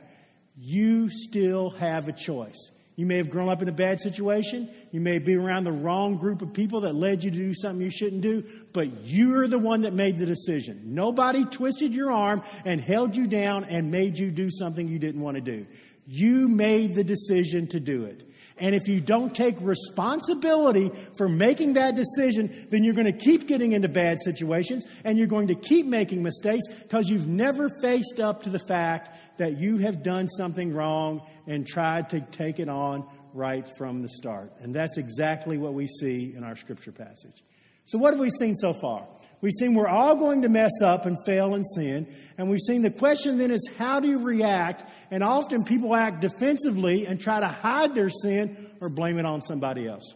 you 0.60 1.08
still 1.10 1.70
have 1.70 2.08
a 2.08 2.12
choice. 2.12 2.72
You 2.98 3.06
may 3.06 3.18
have 3.18 3.30
grown 3.30 3.48
up 3.48 3.62
in 3.62 3.70
a 3.70 3.74
bad 3.74 4.02
situation. 4.02 4.70
You 4.92 5.00
may 5.00 5.20
be 5.20 5.36
around 5.36 5.66
the 5.66 5.72
wrong 5.72 6.18
group 6.18 6.42
of 6.42 6.52
people 6.52 6.82
that 6.82 6.96
led 6.96 7.24
you 7.24 7.30
to 7.30 7.38
do 7.38 7.54
something 7.54 7.80
you 7.80 7.92
shouldn't 7.92 8.24
do, 8.24 8.44
but 8.74 8.88
you're 9.06 9.48
the 9.48 9.60
one 9.60 9.84
that 9.84 9.94
made 9.94 10.18
the 10.18 10.26
decision. 10.26 10.82
Nobody 10.84 11.46
twisted 11.46 11.94
your 11.94 12.12
arm 12.12 12.42
and 12.66 12.82
held 12.82 13.16
you 13.16 13.28
down 13.28 13.66
and 13.66 13.92
made 13.92 14.18
you 14.18 14.32
do 14.32 14.50
something 14.50 14.88
you 14.88 14.98
didn't 14.98 15.22
want 15.22 15.36
to 15.36 15.42
do. 15.42 15.68
You 16.08 16.50
made 16.50 16.96
the 16.96 17.04
decision 17.04 17.68
to 17.68 17.80
do 17.80 18.06
it. 18.06 18.27
And 18.60 18.74
if 18.74 18.88
you 18.88 19.02
don't 19.02 19.36
take 19.36 19.56
responsibility 19.62 20.92
for 21.18 21.28
making 21.28 21.74
that 21.74 21.96
decision, 21.96 22.68
then 22.70 22.84
you're 22.84 22.94
going 22.94 23.06
to 23.06 23.26
keep 23.26 23.48
getting 23.48 23.74
into 23.74 23.88
bad 23.88 24.18
situations 24.22 24.86
and 25.04 25.18
you're 25.18 25.28
going 25.28 25.48
to 25.48 25.56
keep 25.56 25.86
making 25.86 26.24
mistakes 26.24 26.68
because 26.68 27.10
you've 27.10 27.28
never 27.28 27.70
faced 27.82 28.20
up 28.20 28.44
to 28.44 28.50
the 28.50 28.60
fact 28.60 29.16
that 29.38 29.58
you 29.58 29.78
have 29.78 30.04
done 30.04 30.28
something 30.28 30.74
wrong 30.74 31.22
and 31.46 31.68
tried 31.68 32.10
to 32.10 32.22
take 32.22 32.60
it 32.60 32.70
on 32.70 33.08
right 33.34 33.68
from 33.78 34.02
the 34.02 34.10
start. 34.10 34.52
And 34.60 34.74
that's 34.74 34.98
exactly 34.98 35.58
what 35.58 35.74
we 35.74 35.88
see 35.88 36.34
in 36.36 36.44
our 36.44 36.56
scripture 36.56 36.92
passage. 36.92 37.44
So, 37.86 37.98
what 37.98 38.12
have 38.12 38.20
we 38.20 38.30
seen 38.30 38.56
so 38.56 38.74
far? 38.74 39.08
We've 39.42 39.54
seen 39.54 39.76
we're 39.76 39.88
all 39.88 40.16
going 40.16 40.42
to 40.42 40.50
mess 40.50 40.82
up 40.82 41.06
and 41.06 41.18
fail 41.26 41.54
and 41.54 41.66
sin. 41.66 42.08
And 42.38 42.50
we've 42.50 42.60
seen 42.60 42.82
the 42.82 42.92
question 42.92 43.38
then 43.38 43.52
is 43.52 43.70
how 43.78 44.00
do 44.00 44.08
you 44.08 44.24
react? 44.24 44.90
And 45.12 45.24
often 45.24 45.64
people 45.64 45.96
act 45.96 46.22
defensively 46.22 47.06
and 47.06 47.20
try 47.20 47.40
to 47.40 47.48
hide 47.48 47.94
their 47.94 48.10
sin 48.10 48.72
or 48.82 48.90
blame 48.90 49.20
it 49.20 49.26
on 49.26 49.42
somebody 49.42 49.88
else. 49.88 50.16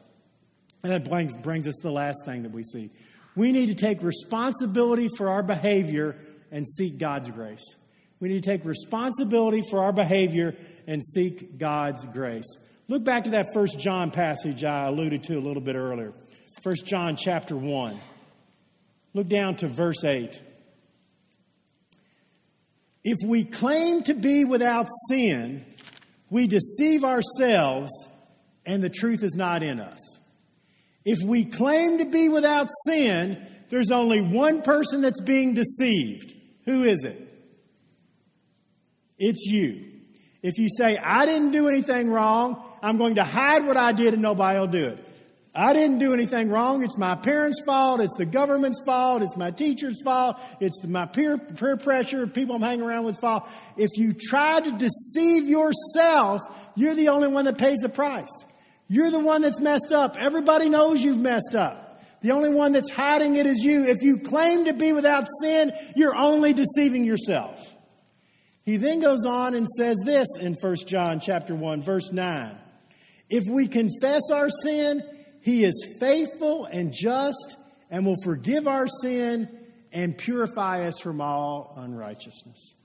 And 0.84 0.92
that 0.92 1.08
brings, 1.08 1.36
brings 1.36 1.68
us 1.68 1.76
to 1.82 1.88
the 1.88 1.94
last 1.94 2.26
thing 2.26 2.44
that 2.44 2.52
we 2.52 2.64
see. 2.64 2.90
We 3.36 3.52
need 3.52 3.68
to 3.68 3.76
take 3.76 4.02
responsibility 4.02 5.08
for 5.18 5.30
our 5.30 5.44
behavior 5.44 6.16
and 6.52 6.68
seek 6.68 6.98
God's 6.98 7.30
grace. 7.30 7.64
We 8.20 8.30
need 8.30 8.44
to 8.44 8.50
take 8.50 8.66
responsibility 8.66 9.64
for 9.70 9.84
our 9.84 9.94
behavior 9.94 10.56
and 10.88 11.04
seek 11.04 11.58
God's 11.58 12.06
grace. 12.06 12.58
Look 12.88 13.04
back 13.04 13.24
to 13.26 13.30
that 13.32 13.54
first 13.54 13.80
John 13.80 14.12
passage 14.12 14.64
I 14.64 14.88
alluded 14.88 15.24
to 15.26 15.38
a 15.38 15.40
little 15.40 15.62
bit 15.62 15.76
earlier. 15.76 16.14
First 16.64 16.86
John 16.86 17.16
chapter 17.16 17.56
1. 17.56 18.00
Look 19.14 19.28
down 19.28 19.56
to 19.58 19.68
verse 19.68 20.04
8. 20.04 20.42
If 23.04 23.18
we 23.28 23.44
claim 23.44 24.04
to 24.04 24.14
be 24.14 24.46
without 24.46 24.88
sin, 25.10 25.66
we 26.30 26.48
deceive 26.48 27.04
ourselves 27.04 27.92
and 28.66 28.84
the 28.84 28.90
truth 28.90 29.24
is 29.24 29.36
not 29.36 29.64
in 29.64 29.80
us. 29.80 30.20
If 31.04 31.18
we 31.26 31.46
claim 31.46 31.98
to 31.98 32.06
be 32.06 32.30
without 32.30 32.68
sin, 32.86 33.44
there's 33.70 33.90
only 33.90 34.22
one 34.22 34.62
person 34.62 35.02
that's 35.02 35.22
being 35.22 35.56
deceived. 35.56 36.36
Who 36.66 36.84
is 36.84 37.04
it? 37.04 37.28
It's 39.18 39.46
you. 39.46 39.88
If 40.44 40.58
you 40.58 40.70
say, 40.70 40.98
I 40.98 41.26
didn't 41.26 41.52
do 41.52 41.68
anything 41.68 42.10
wrong, 42.10 42.64
I'm 42.82 42.98
going 42.98 43.16
to 43.16 43.24
hide 43.24 43.66
what 43.66 43.78
I 43.78 43.92
did 43.92 44.14
and 44.14 44.22
nobody 44.22 44.60
will 44.60 44.68
do 44.68 44.88
it. 44.88 45.11
I 45.54 45.74
didn't 45.74 46.00
do 46.00 46.14
anything 46.14 46.50
wrong. 46.50 46.82
It's 46.82 46.98
my 46.98 47.16
parents' 47.16 47.62
fault. 47.66 48.00
It's 48.00 48.16
the 48.16 48.26
government's 48.26 48.82
fault. 48.86 49.22
It's 49.22 49.36
my 49.36 49.52
teacher's 49.52 50.02
fault. 50.02 50.38
It's 50.62 50.82
my 50.86 51.06
peer, 51.06 51.38
peer 51.38 51.76
pressure, 51.76 52.26
people 52.26 52.56
I'm 52.56 52.62
hanging 52.62 52.86
around 52.86 53.04
with's 53.04 53.20
fault. 53.20 53.50
If 53.76 53.90
you 53.96 54.14
try 54.14 54.62
to 54.62 54.72
deceive 54.72 55.50
yourself, 55.50 56.42
you're 56.76 56.96
the 56.96 57.10
only 57.10 57.28
one 57.28 57.46
that 57.46 57.58
pays 57.58 57.80
the 57.80 57.90
price. 57.90 58.46
You're 58.88 59.12
the 59.12 59.20
one 59.20 59.42
that's 59.42 59.60
messed 59.60 59.92
up. 59.92 60.16
Everybody 60.18 60.70
knows 60.70 61.04
you've 61.04 61.20
messed 61.20 61.56
up. 61.56 62.02
The 62.22 62.32
only 62.32 62.50
one 62.50 62.72
that's 62.72 62.92
hiding 62.92 63.36
it 63.36 63.46
is 63.46 63.64
you. 63.64 63.86
If 63.86 64.04
you 64.04 64.20
claim 64.20 64.66
to 64.66 64.74
be 64.74 64.94
without 64.94 65.28
sin, 65.42 65.74
you're 65.96 66.16
only 66.16 66.54
deceiving 66.54 67.04
yourself. 67.04 67.76
He 68.64 68.78
then 68.78 69.02
goes 69.02 69.26
on 69.26 69.56
and 69.56 69.68
says 69.68 69.98
this 70.06 70.28
in 70.40 70.54
1 70.54 70.76
John 70.88 71.20
chapter 71.20 71.56
1 71.56 71.82
verse 71.82 72.12
9. 72.12 72.58
If 73.30 73.50
we 73.50 73.68
confess 73.68 74.30
our 74.32 74.50
sin, 74.50 75.02
he 75.42 75.64
is 75.64 75.88
faithful 76.00 76.66
and 76.66 76.94
just 76.94 77.58
and 77.90 78.06
will 78.06 78.22
forgive 78.24 78.68
our 78.68 78.88
sin 78.88 79.50
and 79.92 80.18
purify 80.18 80.88
us 80.88 81.00
from 81.00 81.20
all 81.20 81.74
unrighteousness. 81.78 82.76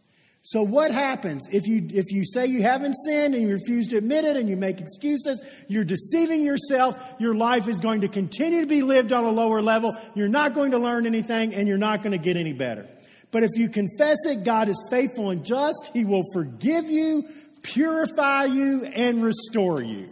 So 0.42 0.62
what 0.62 0.92
happens 0.92 1.48
if 1.50 1.66
you 1.66 1.88
if 1.90 2.12
you 2.12 2.24
say 2.24 2.46
you 2.46 2.62
haven't 2.62 2.94
sinned 3.04 3.34
and 3.34 3.42
you 3.42 3.52
refuse 3.52 3.88
to 3.88 3.96
admit 3.96 4.24
it 4.24 4.36
and 4.36 4.48
you 4.48 4.56
make 4.56 4.80
excuses, 4.80 5.42
you're 5.66 5.84
deceiving 5.84 6.44
yourself. 6.44 6.96
Your 7.18 7.34
life 7.34 7.66
is 7.66 7.80
going 7.80 8.02
to 8.02 8.08
continue 8.08 8.60
to 8.60 8.66
be 8.66 8.82
lived 8.82 9.12
on 9.12 9.24
a 9.24 9.30
lower 9.30 9.60
level. 9.60 9.96
You're 10.14 10.28
not 10.28 10.54
going 10.54 10.70
to 10.70 10.78
learn 10.78 11.04
anything 11.04 11.52
and 11.52 11.66
you're 11.66 11.78
not 11.78 12.04
going 12.04 12.12
to 12.12 12.18
get 12.18 12.36
any 12.36 12.52
better. 12.52 12.86
But 13.32 13.42
if 13.42 13.50
you 13.56 13.68
confess 13.68 14.18
it, 14.24 14.44
God 14.44 14.68
is 14.68 14.82
faithful 14.88 15.30
and 15.30 15.44
just. 15.44 15.90
He 15.92 16.04
will 16.04 16.22
forgive 16.32 16.88
you, 16.88 17.28
purify 17.62 18.44
you, 18.44 18.84
and 18.84 19.24
restore 19.24 19.82
you. 19.82 20.08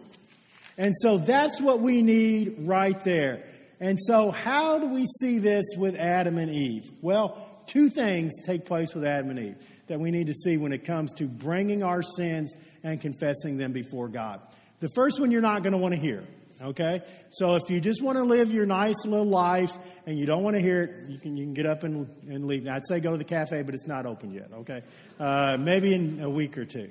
And 0.77 0.95
so 0.97 1.19
that's 1.19 1.61
what 1.61 1.81
we 1.81 2.03
need 2.03 2.57
right 2.61 3.03
there. 3.05 3.45
And 3.81 3.99
so, 4.01 4.31
how 4.31 4.79
do 4.79 4.89
we 4.89 5.07
see 5.21 5.39
this 5.39 5.67
with 5.77 5.97
Adam 5.97 6.39
and 6.39 6.51
Eve? 6.51 6.91
Well, 7.03 7.63
two 7.67 7.91
things 7.91 8.33
take 8.45 8.65
place 8.65 8.95
with 8.95 9.05
Adam 9.05 9.31
and 9.31 9.39
Eve 9.39 9.57
that 9.89 10.01
we 10.01 10.11
need 10.11 10.29
to 10.29 10.35
see 10.35 10.57
when 10.57 10.73
it 10.73 10.85
comes 10.85 11.13
to 11.15 11.27
bringing 11.27 11.83
our 11.83 12.03
sins 12.03 12.55
and 12.83 13.01
confessing 13.01 13.59
them 13.59 13.73
before 13.73 14.09
God. 14.09 14.41
The 14.81 14.89
first 14.95 15.21
one 15.21 15.31
you're 15.31 15.43
not 15.43 15.63
going 15.63 15.73
to 15.73 15.79
want 15.79 15.95
to 15.95 16.01
hear. 16.01 16.25
Okay? 16.63 17.03
So 17.31 17.57
if 17.57 17.63
you 17.69 17.81
just 17.81 18.03
want 18.03 18.17
to 18.17 18.25
live 18.25 18.53
your 18.53 18.65
nice 18.65 19.05
little 19.05 19.27
life 19.27 19.77
and 20.07 20.19
you 20.19 20.25
don't 20.25 20.43
want 20.43 20.57
to 20.57 20.63
hear 20.63 20.85
it, 20.85 21.11
you 21.11 21.19
can, 21.19 21.37
you 21.37 21.45
can 21.45 21.55
get 21.55 21.67
up 21.67 21.83
and, 21.83 22.09
and 22.29 22.47
leave. 22.47 22.65
Now, 22.65 22.77
I'd 22.77 22.87
say 22.87 23.01
go 23.01 23.11
to 23.11 23.17
the 23.17 23.25
cafe, 23.25 23.63
but 23.63 23.75
it's 23.75 23.87
not 23.87 24.07
open 24.07 24.33
yet. 24.33 24.51
Okay? 24.53 24.83
Uh, 25.19 25.57
maybe 25.59 25.95
in 25.95 26.21
a 26.21 26.31
week 26.31 26.57
or 26.57 26.65
two. 26.65 26.91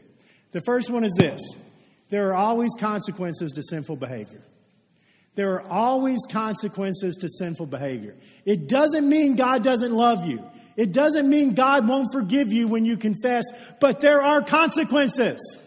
The 0.52 0.62
first 0.66 0.92
one 0.92 1.04
is 1.04 1.16
this 1.18 1.42
there 2.14 2.30
are 2.30 2.36
always 2.36 2.70
consequences 2.80 3.54
to 3.54 3.64
sinful 3.64 3.96
behavior. 3.96 4.44
There 5.34 5.56
are 5.56 5.68
always 5.68 6.20
consequences 6.30 7.18
to 7.22 7.28
sinful 7.28 7.66
behavior. 7.66 8.14
It 8.46 8.68
doesn't 8.68 9.10
mean 9.10 9.36
God 9.36 9.64
doesn't 9.64 9.92
love 9.92 10.28
you. 10.28 10.48
It 10.78 10.92
doesn't 10.92 11.28
mean 11.28 11.56
God 11.56 11.88
won't 11.88 12.14
forgive 12.14 12.54
you 12.54 12.68
when 12.68 12.86
you 12.86 12.98
confess, 12.98 13.46
but 13.80 14.00
there 14.00 14.22
are 14.22 14.44
consequences. 14.44 15.58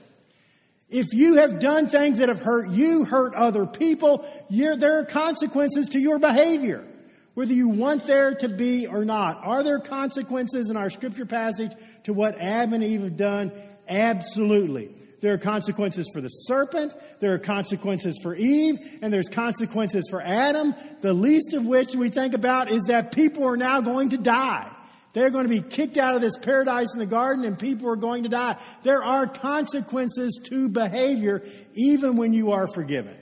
If 0.88 1.06
you 1.12 1.38
have 1.38 1.58
done 1.58 1.88
things 1.88 2.18
that 2.18 2.28
have 2.28 2.42
hurt 2.42 2.68
you, 2.68 3.04
hurt 3.04 3.34
other 3.34 3.66
people, 3.66 4.24
there 4.48 5.00
are 5.00 5.04
consequences 5.04 5.88
to 5.88 5.98
your 5.98 6.20
behavior, 6.20 6.86
whether 7.34 7.54
you 7.54 7.70
want 7.70 8.06
there 8.06 8.36
to 8.36 8.48
be 8.48 8.86
or 8.86 9.04
not. 9.04 9.40
Are 9.42 9.64
there 9.64 9.80
consequences 9.80 10.70
in 10.70 10.76
our 10.76 10.90
scripture 10.90 11.26
passage 11.26 11.72
to 12.04 12.12
what 12.12 12.38
Adam 12.38 12.74
and 12.74 12.84
Eve 12.84 13.02
have 13.02 13.16
done? 13.16 13.50
Absolutely. 13.88 14.92
There 15.26 15.34
are 15.34 15.38
consequences 15.38 16.08
for 16.12 16.20
the 16.20 16.28
serpent, 16.28 16.94
there 17.18 17.34
are 17.34 17.38
consequences 17.40 18.16
for 18.22 18.36
Eve, 18.36 18.78
and 19.02 19.12
there's 19.12 19.28
consequences 19.28 20.06
for 20.08 20.22
Adam, 20.22 20.72
the 21.00 21.12
least 21.12 21.52
of 21.52 21.66
which 21.66 21.96
we 21.96 22.10
think 22.10 22.32
about 22.32 22.70
is 22.70 22.84
that 22.84 23.10
people 23.10 23.42
are 23.42 23.56
now 23.56 23.80
going 23.80 24.10
to 24.10 24.18
die. 24.18 24.70
They're 25.14 25.30
going 25.30 25.42
to 25.42 25.48
be 25.48 25.62
kicked 25.62 25.96
out 25.98 26.14
of 26.14 26.20
this 26.20 26.38
paradise 26.38 26.92
in 26.92 27.00
the 27.00 27.06
garden 27.06 27.44
and 27.44 27.58
people 27.58 27.90
are 27.90 27.96
going 27.96 28.22
to 28.22 28.28
die. 28.28 28.56
There 28.84 29.02
are 29.02 29.26
consequences 29.26 30.38
to 30.44 30.68
behavior 30.68 31.42
even 31.74 32.14
when 32.14 32.32
you 32.32 32.52
are 32.52 32.68
forgiven. 32.72 33.16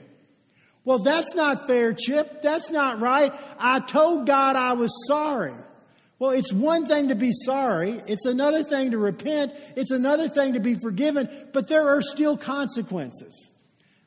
Well, 0.83 0.99
that's 0.99 1.33
not 1.33 1.65
fair, 1.65 1.93
Chip. 1.93 2.43
That's 2.43 2.69
not 2.69 2.99
right. 2.99 3.33
I 3.57 3.79
told 3.79 4.27
God 4.27 4.55
I 4.55 4.73
was 4.73 4.91
sorry. 5.07 5.55
Well, 6.17 6.31
it's 6.31 6.53
one 6.53 6.85
thing 6.85 7.09
to 7.09 7.15
be 7.15 7.31
sorry. 7.33 8.01
It's 8.07 8.25
another 8.25 8.63
thing 8.63 8.91
to 8.91 8.97
repent. 8.97 9.53
It's 9.75 9.91
another 9.91 10.29
thing 10.29 10.53
to 10.53 10.61
be 10.61 10.75
forgiven, 10.75 11.29
but 11.51 11.67
there 11.67 11.89
are 11.89 12.01
still 12.01 12.37
consequences. 12.37 13.51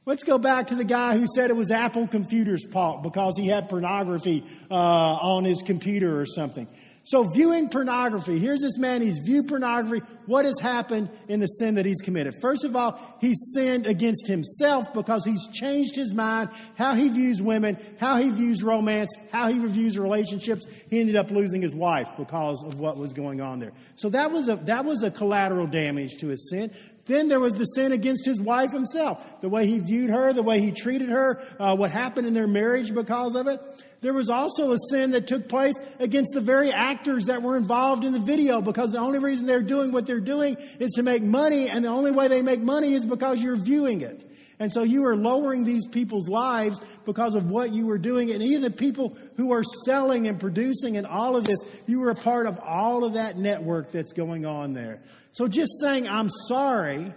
Let's 0.07 0.25
go 0.25 0.39
back 0.39 0.69
to 0.69 0.75
the 0.75 0.85
guy 0.85 1.19
who 1.19 1.27
said 1.35 1.51
it 1.51 1.57
was 1.57 1.71
Apple 1.71 2.09
Computer's 2.09 2.65
fault 2.73 3.03
because 3.03 3.37
he 3.37 3.47
had 3.47 3.69
pornography 3.69 4.43
uh, 4.71 4.75
on 4.75 5.45
his 5.45 5.61
computer 5.61 6.19
or 6.19 6.25
something. 6.25 6.67
So, 7.09 7.23
viewing 7.23 7.71
pornography, 7.71 8.39
here's 8.39 8.61
this 8.61 8.77
man, 8.77 9.01
he's 9.01 9.19
viewed 9.21 9.49
pornography. 9.49 10.05
What 10.27 10.45
has 10.45 10.61
happened 10.61 11.09
in 11.27 11.41
the 11.41 11.47
sin 11.47 11.77
that 11.77 11.87
he's 11.87 12.03
committed? 12.03 12.35
First 12.39 12.65
of 12.65 12.77
all, 12.77 13.01
he's 13.19 13.51
sinned 13.55 13.87
against 13.87 14.27
himself 14.27 14.93
because 14.93 15.25
he's 15.25 15.49
changed 15.49 15.97
his 15.97 16.13
mind, 16.13 16.51
how 16.77 16.95
he 16.95 17.09
views 17.09 17.41
women, 17.41 17.79
how 17.99 18.17
he 18.17 18.29
views 18.29 18.63
romance, 18.63 19.11
how 19.33 19.49
he 19.49 19.59
reviews 19.59 19.99
relationships. 19.99 20.67
He 20.91 21.01
ended 21.01 21.17
up 21.17 21.31
losing 21.31 21.63
his 21.63 21.75
wife 21.75 22.09
because 22.19 22.63
of 22.63 22.79
what 22.79 22.99
was 22.99 23.15
going 23.15 23.41
on 23.41 23.59
there. 23.59 23.73
So, 23.95 24.11
that 24.11 24.31
was 24.31 24.51
a, 24.51 24.57
that 24.57 24.85
was 24.85 25.03
a 25.03 25.11
collateral 25.11 25.67
damage 25.67 26.19
to 26.19 26.27
his 26.27 26.51
sin. 26.51 26.71
Then 27.07 27.29
there 27.29 27.41
was 27.41 27.55
the 27.55 27.65
sin 27.65 27.93
against 27.93 28.27
his 28.27 28.39
wife 28.39 28.71
himself, 28.71 29.25
the 29.41 29.49
way 29.49 29.67
he 29.67 29.79
viewed 29.79 30.11
her, 30.11 30.35
the 30.35 30.43
way 30.43 30.61
he 30.61 30.73
treated 30.73 31.09
her, 31.09 31.41
uh, 31.59 31.75
what 31.75 31.91
happened 31.91 32.27
in 32.27 32.35
their 32.35 32.47
marriage 32.47 32.95
because 32.95 33.35
of 33.35 33.47
it. 33.47 33.63
There 34.01 34.13
was 34.13 34.31
also 34.31 34.73
a 34.73 34.79
sin 34.91 35.11
that 35.11 35.27
took 35.27 35.49
place 35.49 35.75
against 35.99 36.33
the 36.33 36.41
very 36.41 36.73
actors 36.73 37.27
that 37.27 37.43
were 37.43 37.57
involved 37.57 38.05
in 38.05 38.13
the 38.13 38.21
video 38.21 38.61
because 38.61 38.93
the 38.93 38.99
only 38.99 39.19
reason 39.19 39.47
they're 39.47 39.63
doing 39.63 39.91
what 39.91 40.07
they're 40.07 40.21
doing 40.21 40.57
is 40.79 40.93
to 40.93 41.03
make 41.03 41.23
money, 41.23 41.69
and 41.69 41.85
the 41.85 41.89
only 41.89 42.13
way 42.13 42.29
they 42.29 42.43
make 42.43 42.61
money 42.61 42.95
is 42.95 43.05
because 43.05 43.43
you're 43.43 43.57
viewing 43.57 44.01
it. 44.03 44.25
And 44.61 44.73
so 44.73 44.83
you 44.83 45.05
are 45.05 45.17
lowering 45.17 45.65
these 45.65 45.87
people's 45.87 46.29
lives 46.29 46.81
because 47.05 47.35
of 47.35 47.51
what 47.51 47.73
you 47.73 47.87
were 47.87 47.99
doing. 47.99 48.33
And 48.33 48.43
even 48.43 48.63
the 48.63 48.71
people 48.71 49.17
who 49.37 49.53
are 49.53 49.63
selling 49.85 50.27
and 50.27 50.41
producing 50.41 50.97
and 50.97 51.07
all 51.07 51.37
of 51.37 51.45
this, 51.45 51.61
you 51.87 52.01
were 52.01 52.11
a 52.11 52.17
part 52.17 52.47
of 52.47 52.59
all 52.59 53.05
of 53.05 53.15
that 53.15 53.39
network 53.39 53.93
that's 53.93 54.13
going 54.13 54.47
on 54.47 54.75
there. 54.75 55.01
So 55.31 55.47
just 55.47 55.71
saying, 55.81 56.09
I'm 56.09 56.29
sorry 56.49 57.13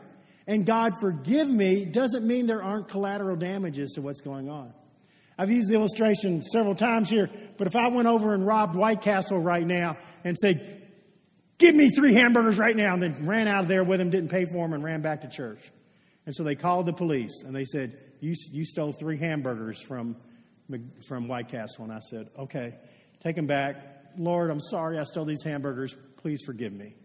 and 0.47 0.65
God 0.65 0.99
forgive 0.99 1.49
me 1.49 1.85
doesn't 1.85 2.25
mean 2.25 2.47
there 2.47 2.63
aren't 2.63 2.87
collateral 2.87 3.35
damages 3.35 3.93
to 3.93 4.01
what's 4.01 4.21
going 4.21 4.49
on. 4.49 4.73
I've 5.37 5.49
used 5.49 5.69
the 5.69 5.75
illustration 5.75 6.43
several 6.43 6.75
times 6.75 7.09
here, 7.09 7.29
but 7.57 7.67
if 7.67 7.75
I 7.75 7.87
went 7.87 8.07
over 8.07 8.33
and 8.33 8.45
robbed 8.45 8.75
White 8.75 9.01
Castle 9.01 9.39
right 9.39 9.65
now 9.65 9.97
and 10.23 10.37
said, 10.37 10.77
Give 11.57 11.75
me 11.75 11.89
three 11.89 12.15
hamburgers 12.15 12.57
right 12.57 12.75
now, 12.75 12.95
and 12.95 13.03
then 13.03 13.27
ran 13.27 13.47
out 13.47 13.63
of 13.63 13.67
there 13.67 13.83
with 13.83 13.99
them, 13.99 14.09
didn't 14.09 14.31
pay 14.31 14.45
for 14.45 14.67
them, 14.67 14.73
and 14.73 14.83
ran 14.83 15.01
back 15.01 15.21
to 15.21 15.29
church. 15.29 15.71
And 16.25 16.35
so 16.35 16.43
they 16.43 16.55
called 16.55 16.85
the 16.85 16.93
police 16.93 17.43
and 17.45 17.55
they 17.55 17.65
said, 17.65 17.97
You, 18.19 18.33
you 18.51 18.65
stole 18.65 18.91
three 18.91 19.17
hamburgers 19.17 19.81
from, 19.81 20.15
from 21.07 21.27
White 21.27 21.49
Castle. 21.49 21.83
And 21.83 21.93
I 21.93 21.99
said, 21.99 22.29
Okay, 22.37 22.73
take 23.23 23.35
them 23.35 23.47
back. 23.47 23.75
Lord, 24.17 24.49
I'm 24.49 24.59
sorry 24.59 24.97
I 24.97 25.03
stole 25.03 25.25
these 25.25 25.43
hamburgers. 25.43 25.95
Please 26.17 26.41
forgive 26.45 26.73
me. 26.73 26.95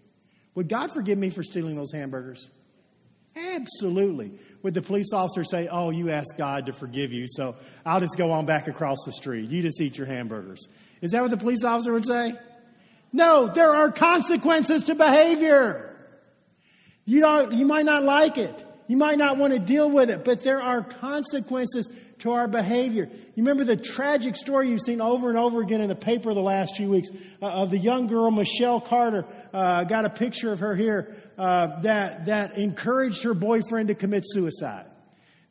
Would 0.55 0.69
God 0.69 0.91
forgive 0.91 1.19
me 1.19 1.31
for 1.31 1.43
stealing 1.43 1.77
those 1.77 1.93
hamburgers? 1.93 2.49
Absolutely. 3.37 4.33
Would 4.62 4.75
the 4.75 4.83
police 4.83 5.12
officer 5.12 5.44
say, 5.44 5.68
Oh, 5.68 5.90
you 5.90 6.11
asked 6.11 6.35
God 6.38 6.66
to 6.66 6.72
forgive 6.72 7.12
you, 7.12 7.27
so 7.29 7.57
I'll 7.85 8.01
just 8.01 8.16
go 8.16 8.33
on 8.33 8.46
back 8.46 8.66
across 8.66 8.99
the 9.05 9.12
street. 9.12 9.51
You 9.51 9.62
just 9.62 9.81
eat 9.81 9.99
your 9.99 10.07
hamburgers. 10.07 10.66
Is 11.03 11.12
that 11.12 11.22
what 11.22 11.31
the 11.31 11.37
police 11.37 11.62
officer 11.62 11.92
would 11.92 12.07
say? 12.07 12.35
No, 13.12 13.46
there 13.46 13.70
are 13.70 13.90
consequences 13.90 14.85
to 14.85 14.94
behavior. 14.94 15.94
You, 17.05 17.20
don't, 17.20 17.53
you 17.53 17.66
might 17.66 17.85
not 17.85 18.03
like 18.03 18.38
it. 18.38 18.64
You 18.88 18.96
might 18.96 19.18
not 19.18 19.37
want 19.37 19.53
to 19.53 19.59
deal 19.59 19.90
with 19.90 20.11
it, 20.11 20.25
but 20.25 20.42
there 20.42 20.62
are 20.62 20.83
consequences 20.83 21.90
to 22.20 22.33
our 22.33 22.49
behavior. 22.49 23.09
You 23.11 23.42
remember 23.42 23.64
the 23.64 23.77
tragic 23.77 24.37
story 24.37 24.70
you've 24.70 24.81
seen 24.81 25.01
over 25.01 25.29
and 25.29 25.37
over 25.37 25.61
again 25.61 25.81
in 25.81 25.88
the 25.88 25.94
paper 25.96 26.33
the 26.35 26.40
last 26.40 26.77
few 26.77 26.90
weeks 26.90 27.09
uh, 27.42 27.46
of 27.46 27.70
the 27.70 27.79
young 27.79 28.07
girl, 28.07 28.31
Michelle 28.31 28.81
Carter. 28.81 29.27
Uh, 29.53 29.85
got 29.85 30.05
a 30.05 30.11
picture 30.11 30.53
of 30.53 30.61
her 30.61 30.75
here 30.75 31.14
uh, 31.38 31.81
that, 31.81 32.27
that 32.27 32.57
encouraged 32.59 33.22
her 33.22 33.35
boyfriend 33.35 33.88
to 33.88 33.94
commit 33.94 34.25
suicide. 34.27 34.87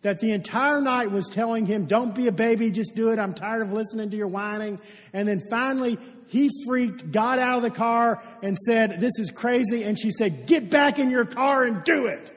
that 0.02 0.19
the 0.19 0.32
entire 0.32 0.82
night 0.82 1.12
was 1.12 1.28
telling 1.30 1.65
him, 1.65 1.86
Don't 1.86 2.13
be 2.13 2.28
a 2.28 2.32
baby, 2.32 2.71
just 2.71 2.95
do 2.95 3.12
it. 3.12 3.19
I'm 3.19 3.34
tired 3.34 3.62
of 3.62 3.74
listening 3.74 4.10
to 4.12 4.17
your 4.17 4.28
whining. 4.28 4.80
And 5.13 5.28
then 5.28 5.41
finally, 5.50 5.98
he 6.28 6.50
freaked, 6.65 7.12
got 7.12 7.39
out 7.39 7.58
of 7.58 7.63
the 7.63 7.71
car, 7.71 8.21
and 8.41 8.58
said, 8.58 9.00
This 9.00 9.19
is 9.19 9.32
crazy. 9.32 9.84
And 9.84 10.00
she 10.00 10.12
said, 10.12 10.48
Get 10.48 10.69
back 10.69 11.00
in 11.00 11.10
your 11.10 11.26
car 11.26 11.63
and 11.63 11.84
do 11.84 12.08
it. 12.08 12.32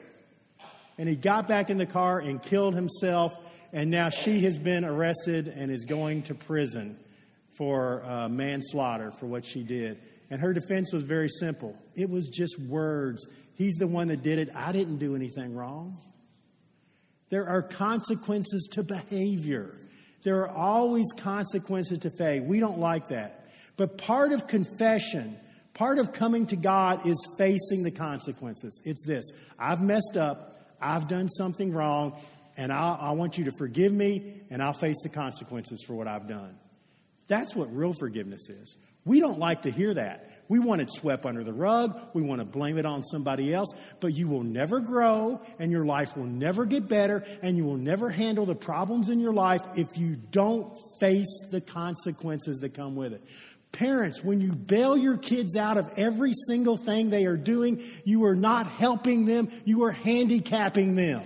And 0.97 1.07
he 1.07 1.15
got 1.15 1.47
back 1.47 1.69
in 1.69 1.77
the 1.77 1.85
car 1.85 2.19
and 2.19 2.41
killed 2.41 2.75
himself. 2.75 3.33
And 3.71 3.91
now 3.91 4.09
she 4.09 4.41
has 4.41 4.57
been 4.57 4.83
arrested 4.83 5.47
and 5.47 5.71
is 5.71 5.85
going 5.85 6.23
to 6.23 6.35
prison 6.35 6.97
for 7.57 8.03
uh, 8.03 8.29
manslaughter 8.29 9.11
for 9.11 9.27
what 9.27 9.45
she 9.45 9.63
did. 9.63 9.99
And 10.29 10.39
her 10.41 10.53
defense 10.53 10.93
was 10.93 11.03
very 11.03 11.29
simple 11.29 11.75
it 11.95 12.09
was 12.09 12.27
just 12.27 12.59
words. 12.59 13.25
He's 13.55 13.75
the 13.75 13.87
one 13.87 14.07
that 14.07 14.23
did 14.23 14.39
it. 14.39 14.49
I 14.55 14.71
didn't 14.71 14.97
do 14.97 15.15
anything 15.15 15.53
wrong. 15.53 15.97
There 17.29 17.47
are 17.47 17.61
consequences 17.61 18.67
to 18.71 18.83
behavior. 18.83 19.75
There 20.23 20.41
are 20.41 20.49
always 20.49 21.11
consequences 21.17 21.99
to 21.99 22.09
faith. 22.09 22.43
We 22.43 22.59
don't 22.59 22.79
like 22.79 23.09
that. 23.09 23.47
But 23.77 23.97
part 23.97 24.33
of 24.33 24.47
confession, 24.47 25.37
part 25.73 25.99
of 25.99 26.11
coming 26.11 26.45
to 26.47 26.55
God 26.55 27.05
is 27.05 27.17
facing 27.37 27.83
the 27.83 27.91
consequences. 27.91 28.81
It's 28.85 29.05
this 29.05 29.31
I've 29.57 29.81
messed 29.81 30.17
up, 30.17 30.75
I've 30.81 31.07
done 31.07 31.29
something 31.29 31.73
wrong, 31.73 32.19
and 32.57 32.73
i 32.73 32.97
I 32.99 33.11
want 33.11 33.37
you 33.37 33.45
to 33.45 33.51
forgive 33.51 33.93
me, 33.93 34.41
and 34.49 34.61
I'll 34.61 34.73
face 34.73 35.01
the 35.03 35.09
consequences 35.09 35.83
for 35.85 35.93
what 35.93 36.07
I've 36.07 36.27
done. 36.27 36.57
That's 37.27 37.55
what 37.55 37.73
real 37.73 37.93
forgiveness 37.93 38.49
is. 38.49 38.77
We 39.09 39.19
don't 39.19 39.39
like 39.39 39.63
to 39.63 39.71
hear 39.71 39.91
that. 39.95 40.29
We 40.49 40.59
want 40.59 40.81
it 40.81 40.91
swept 40.91 41.25
under 41.25 41.43
the 41.43 41.51
rug. 41.51 41.99
We 42.13 42.21
want 42.21 42.41
to 42.41 42.45
blame 42.45 42.77
it 42.77 42.85
on 42.85 43.03
somebody 43.03 43.51
else. 43.51 43.73
But 43.99 44.13
you 44.13 44.27
will 44.27 44.43
never 44.43 44.79
grow 44.79 45.41
and 45.57 45.71
your 45.71 45.83
life 45.83 46.15
will 46.15 46.27
never 46.27 46.63
get 46.67 46.87
better 46.87 47.25
and 47.41 47.57
you 47.57 47.65
will 47.65 47.77
never 47.77 48.11
handle 48.11 48.45
the 48.45 48.53
problems 48.53 49.09
in 49.09 49.19
your 49.19 49.33
life 49.33 49.63
if 49.75 49.97
you 49.97 50.15
don't 50.15 50.77
face 50.99 51.39
the 51.49 51.59
consequences 51.59 52.59
that 52.59 52.75
come 52.75 52.95
with 52.95 53.13
it. 53.13 53.23
Parents, 53.71 54.23
when 54.23 54.41
you 54.41 54.53
bail 54.53 54.95
your 54.95 55.17
kids 55.17 55.55
out 55.55 55.79
of 55.79 55.91
every 55.97 56.33
single 56.45 56.77
thing 56.77 57.09
they 57.09 57.25
are 57.25 57.35
doing, 57.35 57.81
you 58.05 58.25
are 58.25 58.35
not 58.35 58.67
helping 58.67 59.25
them, 59.25 59.49
you 59.65 59.85
are 59.85 59.91
handicapping 59.91 60.93
them. 60.93 61.23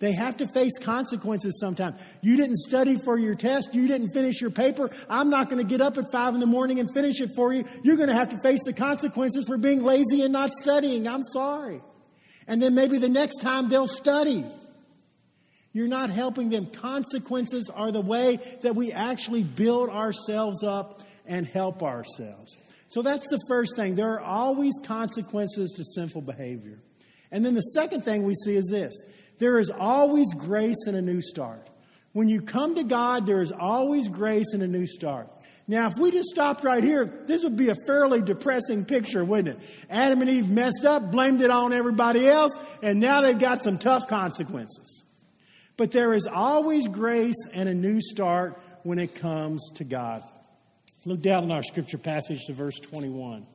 They 0.00 0.12
have 0.12 0.36
to 0.38 0.48
face 0.48 0.76
consequences 0.80 1.58
sometimes. 1.60 2.00
You 2.20 2.36
didn't 2.36 2.56
study 2.56 2.98
for 2.98 3.16
your 3.16 3.34
test. 3.34 3.74
You 3.74 3.86
didn't 3.86 4.10
finish 4.10 4.40
your 4.40 4.50
paper. 4.50 4.90
I'm 5.08 5.30
not 5.30 5.48
going 5.48 5.62
to 5.62 5.68
get 5.68 5.80
up 5.80 5.96
at 5.96 6.10
five 6.10 6.34
in 6.34 6.40
the 6.40 6.46
morning 6.46 6.80
and 6.80 6.92
finish 6.92 7.20
it 7.20 7.30
for 7.36 7.52
you. 7.52 7.64
You're 7.82 7.96
going 7.96 8.08
to 8.08 8.14
have 8.14 8.30
to 8.30 8.38
face 8.42 8.60
the 8.64 8.72
consequences 8.72 9.44
for 9.46 9.56
being 9.56 9.82
lazy 9.82 10.22
and 10.22 10.32
not 10.32 10.52
studying. 10.52 11.06
I'm 11.06 11.22
sorry. 11.22 11.80
And 12.46 12.60
then 12.60 12.74
maybe 12.74 12.98
the 12.98 13.08
next 13.08 13.38
time 13.40 13.68
they'll 13.68 13.86
study. 13.86 14.44
You're 15.72 15.88
not 15.88 16.10
helping 16.10 16.50
them. 16.50 16.66
Consequences 16.66 17.70
are 17.70 17.90
the 17.90 18.00
way 18.00 18.38
that 18.62 18.74
we 18.74 18.92
actually 18.92 19.42
build 19.42 19.90
ourselves 19.90 20.62
up 20.62 21.02
and 21.26 21.46
help 21.46 21.82
ourselves. 21.82 22.56
So 22.88 23.02
that's 23.02 23.26
the 23.28 23.40
first 23.48 23.74
thing. 23.74 23.96
There 23.96 24.12
are 24.12 24.20
always 24.20 24.74
consequences 24.84 25.72
to 25.76 25.84
sinful 25.84 26.22
behavior. 26.22 26.78
And 27.32 27.44
then 27.44 27.54
the 27.54 27.60
second 27.60 28.02
thing 28.02 28.22
we 28.22 28.34
see 28.34 28.54
is 28.54 28.68
this 28.70 28.92
there 29.38 29.58
is 29.58 29.70
always 29.70 30.32
grace 30.34 30.86
and 30.86 30.96
a 30.96 31.02
new 31.02 31.20
start. 31.20 31.68
When 32.12 32.28
you 32.28 32.42
come 32.42 32.76
to 32.76 32.84
God, 32.84 33.26
there 33.26 33.42
is 33.42 33.52
always 33.52 34.08
grace 34.08 34.52
and 34.52 34.62
a 34.62 34.68
new 34.68 34.86
start. 34.86 35.28
Now, 35.66 35.86
if 35.86 35.96
we 35.98 36.10
just 36.10 36.28
stopped 36.28 36.62
right 36.62 36.84
here, 36.84 37.06
this 37.26 37.42
would 37.42 37.56
be 37.56 37.70
a 37.70 37.74
fairly 37.86 38.20
depressing 38.20 38.84
picture, 38.84 39.24
wouldn't 39.24 39.56
it? 39.56 39.68
Adam 39.88 40.20
and 40.20 40.30
Eve 40.30 40.48
messed 40.48 40.84
up, 40.84 41.10
blamed 41.10 41.40
it 41.40 41.50
on 41.50 41.72
everybody 41.72 42.28
else, 42.28 42.56
and 42.82 43.00
now 43.00 43.22
they've 43.22 43.38
got 43.38 43.62
some 43.62 43.78
tough 43.78 44.06
consequences. 44.06 45.04
But 45.76 45.90
there 45.90 46.12
is 46.12 46.26
always 46.26 46.86
grace 46.86 47.48
and 47.52 47.68
a 47.68 47.74
new 47.74 48.00
start 48.00 48.60
when 48.82 48.98
it 48.98 49.14
comes 49.14 49.70
to 49.76 49.84
God. 49.84 50.22
Look 51.06 51.20
down 51.20 51.44
in 51.44 51.50
our 51.50 51.62
scripture 51.62 51.98
passage 51.98 52.44
to 52.46 52.52
verse 52.52 52.78
21. 52.78 53.46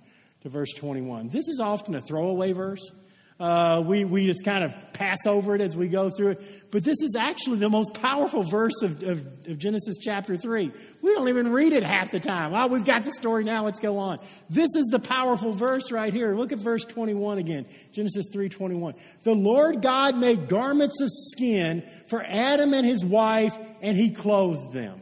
To 0.42 0.50
verse 0.50 0.74
21. 0.74 1.30
This 1.30 1.48
is 1.48 1.60
often 1.60 1.96
a 1.96 2.02
throwaway 2.02 2.52
verse. 2.52 2.92
Uh, 3.40 3.82
we, 3.86 4.04
we 4.04 4.26
just 4.26 4.44
kind 4.44 4.66
of 4.66 4.74
pass 4.92 5.26
over 5.26 5.56
it 5.56 5.62
as 5.62 5.78
we 5.78 5.88
go 5.88 6.10
through 6.10 6.32
it. 6.32 6.72
But 6.72 6.84
this 6.84 7.02
is 7.02 7.16
actually 7.18 7.60
the 7.60 7.70
most 7.70 7.94
powerful 7.94 8.44
verse 8.44 8.82
of, 8.82 9.02
of, 9.02 9.26
of 9.48 9.58
Genesis 9.58 9.96
chapter 9.98 10.36
3. 10.36 10.72
We 11.02 11.14
don't 11.14 11.30
even 11.30 11.50
read 11.50 11.72
it 11.72 11.84
half 11.84 12.12
the 12.12 12.20
time. 12.20 12.52
Well, 12.52 12.68
we've 12.68 12.84
got 12.84 13.06
the 13.06 13.14
story 13.14 13.46
now, 13.46 13.64
let's 13.64 13.80
go 13.80 13.98
on. 13.98 14.20
This 14.50 14.76
is 14.76 14.88
the 14.92 15.00
powerful 15.00 15.54
verse 15.54 15.90
right 15.90 16.14
here. 16.14 16.36
Look 16.36 16.52
at 16.52 16.60
verse 16.60 16.84
21 16.84 17.38
again. 17.38 17.66
Genesis 17.94 18.26
3:21. 18.34 18.96
The 19.24 19.34
Lord 19.34 19.82
God 19.82 20.18
made 20.18 20.50
garments 20.50 21.00
of 21.00 21.10
skin 21.10 21.84
for 22.08 22.22
Adam 22.22 22.74
and 22.74 22.86
his 22.86 23.06
wife, 23.06 23.58
and 23.82 23.96
he 23.96 24.10
clothed 24.10 24.74
them 24.74 25.00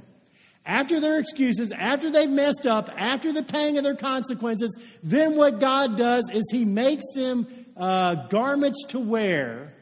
after 0.68 1.00
their 1.00 1.18
excuses, 1.18 1.72
after 1.72 2.12
they've 2.12 2.30
messed 2.30 2.68
up, 2.68 2.90
after 2.98 3.32
the 3.32 3.42
pang 3.42 3.78
of 3.78 3.84
their 3.86 3.96
consequences, 3.96 4.78
then 5.02 5.36
what 5.38 5.62
God 5.62 5.96
does 5.96 6.30
is 6.32 6.44
He 6.52 6.66
makes 6.66 7.06
them 7.16 7.48
uh, 7.78 8.28
garments 8.28 8.86
to 8.90 9.00
wear 9.00 9.74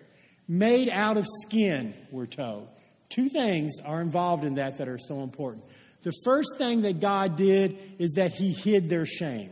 made 0.47 0.89
out 0.89 1.17
of 1.17 1.25
skin, 1.43 1.93
we're 2.12 2.25
told. 2.25 2.67
Two 3.10 3.29
things 3.29 3.73
are 3.84 4.01
involved 4.01 4.43
in 4.43 4.55
that 4.55 4.77
that 4.77 4.88
are 4.88 4.97
so 4.97 5.21
important. 5.21 5.63
The 6.03 6.13
first 6.23 6.49
thing 6.58 6.84
that 6.84 6.99
God 6.99 7.36
did 7.36 7.79
is 7.97 8.13
that 8.13 8.31
He 8.31 8.51
hid 8.51 8.89
their 8.89 9.05
shame. 9.05 9.51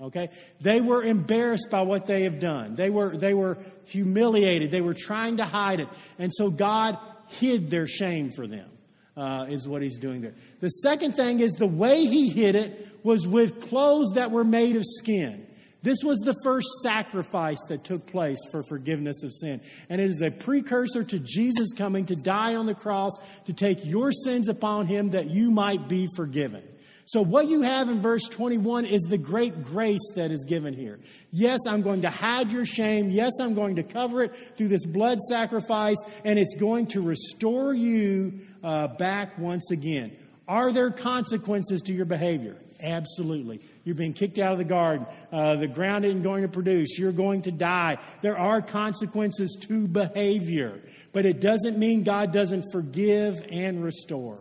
Okay? 0.00 0.28
They 0.60 0.80
were 0.80 1.02
embarrassed 1.02 1.68
by 1.70 1.82
what 1.82 2.06
they 2.06 2.22
have 2.22 2.38
done. 2.38 2.76
They 2.76 2.90
were, 2.90 3.16
they 3.16 3.34
were 3.34 3.58
humiliated. 3.86 4.70
They 4.70 4.80
were 4.80 4.94
trying 4.94 5.38
to 5.38 5.44
hide 5.44 5.80
it. 5.80 5.88
And 6.18 6.32
so 6.32 6.50
God 6.50 6.98
hid 7.26 7.70
their 7.70 7.86
shame 7.86 8.30
for 8.30 8.46
them, 8.46 8.70
uh, 9.16 9.46
is 9.48 9.66
what 9.66 9.82
He's 9.82 9.98
doing 9.98 10.20
there. 10.20 10.34
The 10.60 10.68
second 10.68 11.12
thing 11.12 11.40
is 11.40 11.52
the 11.52 11.66
way 11.66 12.04
He 12.04 12.30
hid 12.30 12.54
it 12.54 12.98
was 13.02 13.26
with 13.26 13.68
clothes 13.68 14.10
that 14.14 14.30
were 14.30 14.44
made 14.44 14.76
of 14.76 14.84
skin. 14.84 15.47
This 15.82 15.98
was 16.02 16.18
the 16.18 16.34
first 16.42 16.66
sacrifice 16.82 17.62
that 17.68 17.84
took 17.84 18.06
place 18.06 18.38
for 18.50 18.64
forgiveness 18.64 19.22
of 19.22 19.32
sin. 19.32 19.60
And 19.88 20.00
it 20.00 20.10
is 20.10 20.22
a 20.22 20.30
precursor 20.30 21.04
to 21.04 21.18
Jesus 21.20 21.72
coming 21.72 22.06
to 22.06 22.16
die 22.16 22.56
on 22.56 22.66
the 22.66 22.74
cross 22.74 23.12
to 23.44 23.52
take 23.52 23.84
your 23.84 24.10
sins 24.10 24.48
upon 24.48 24.86
him 24.86 25.10
that 25.10 25.30
you 25.30 25.50
might 25.50 25.88
be 25.88 26.08
forgiven. 26.16 26.62
So, 27.04 27.22
what 27.22 27.48
you 27.48 27.62
have 27.62 27.88
in 27.88 28.02
verse 28.02 28.28
21 28.28 28.84
is 28.84 29.00
the 29.02 29.16
great 29.16 29.64
grace 29.64 30.06
that 30.16 30.30
is 30.30 30.44
given 30.44 30.74
here. 30.74 30.98
Yes, 31.30 31.60
I'm 31.66 31.80
going 31.80 32.02
to 32.02 32.10
hide 32.10 32.52
your 32.52 32.66
shame. 32.66 33.10
Yes, 33.10 33.32
I'm 33.40 33.54
going 33.54 33.76
to 33.76 33.82
cover 33.82 34.24
it 34.24 34.58
through 34.58 34.68
this 34.68 34.84
blood 34.84 35.18
sacrifice, 35.20 35.96
and 36.22 36.38
it's 36.38 36.54
going 36.56 36.88
to 36.88 37.00
restore 37.00 37.72
you 37.72 38.40
uh, 38.62 38.88
back 38.88 39.38
once 39.38 39.70
again. 39.70 40.14
Are 40.46 40.70
there 40.70 40.90
consequences 40.90 41.80
to 41.82 41.94
your 41.94 42.04
behavior? 42.04 42.56
Absolutely. 42.82 43.60
You're 43.84 43.96
being 43.96 44.12
kicked 44.12 44.38
out 44.38 44.52
of 44.52 44.58
the 44.58 44.64
garden. 44.64 45.06
Uh, 45.32 45.56
the 45.56 45.66
ground 45.66 46.04
isn't 46.04 46.22
going 46.22 46.42
to 46.42 46.48
produce. 46.48 46.98
You're 46.98 47.12
going 47.12 47.42
to 47.42 47.50
die. 47.50 47.98
There 48.20 48.38
are 48.38 48.62
consequences 48.62 49.56
to 49.68 49.88
behavior, 49.88 50.80
but 51.12 51.26
it 51.26 51.40
doesn't 51.40 51.78
mean 51.78 52.04
God 52.04 52.32
doesn't 52.32 52.66
forgive 52.72 53.44
and 53.50 53.82
restore. 53.82 54.38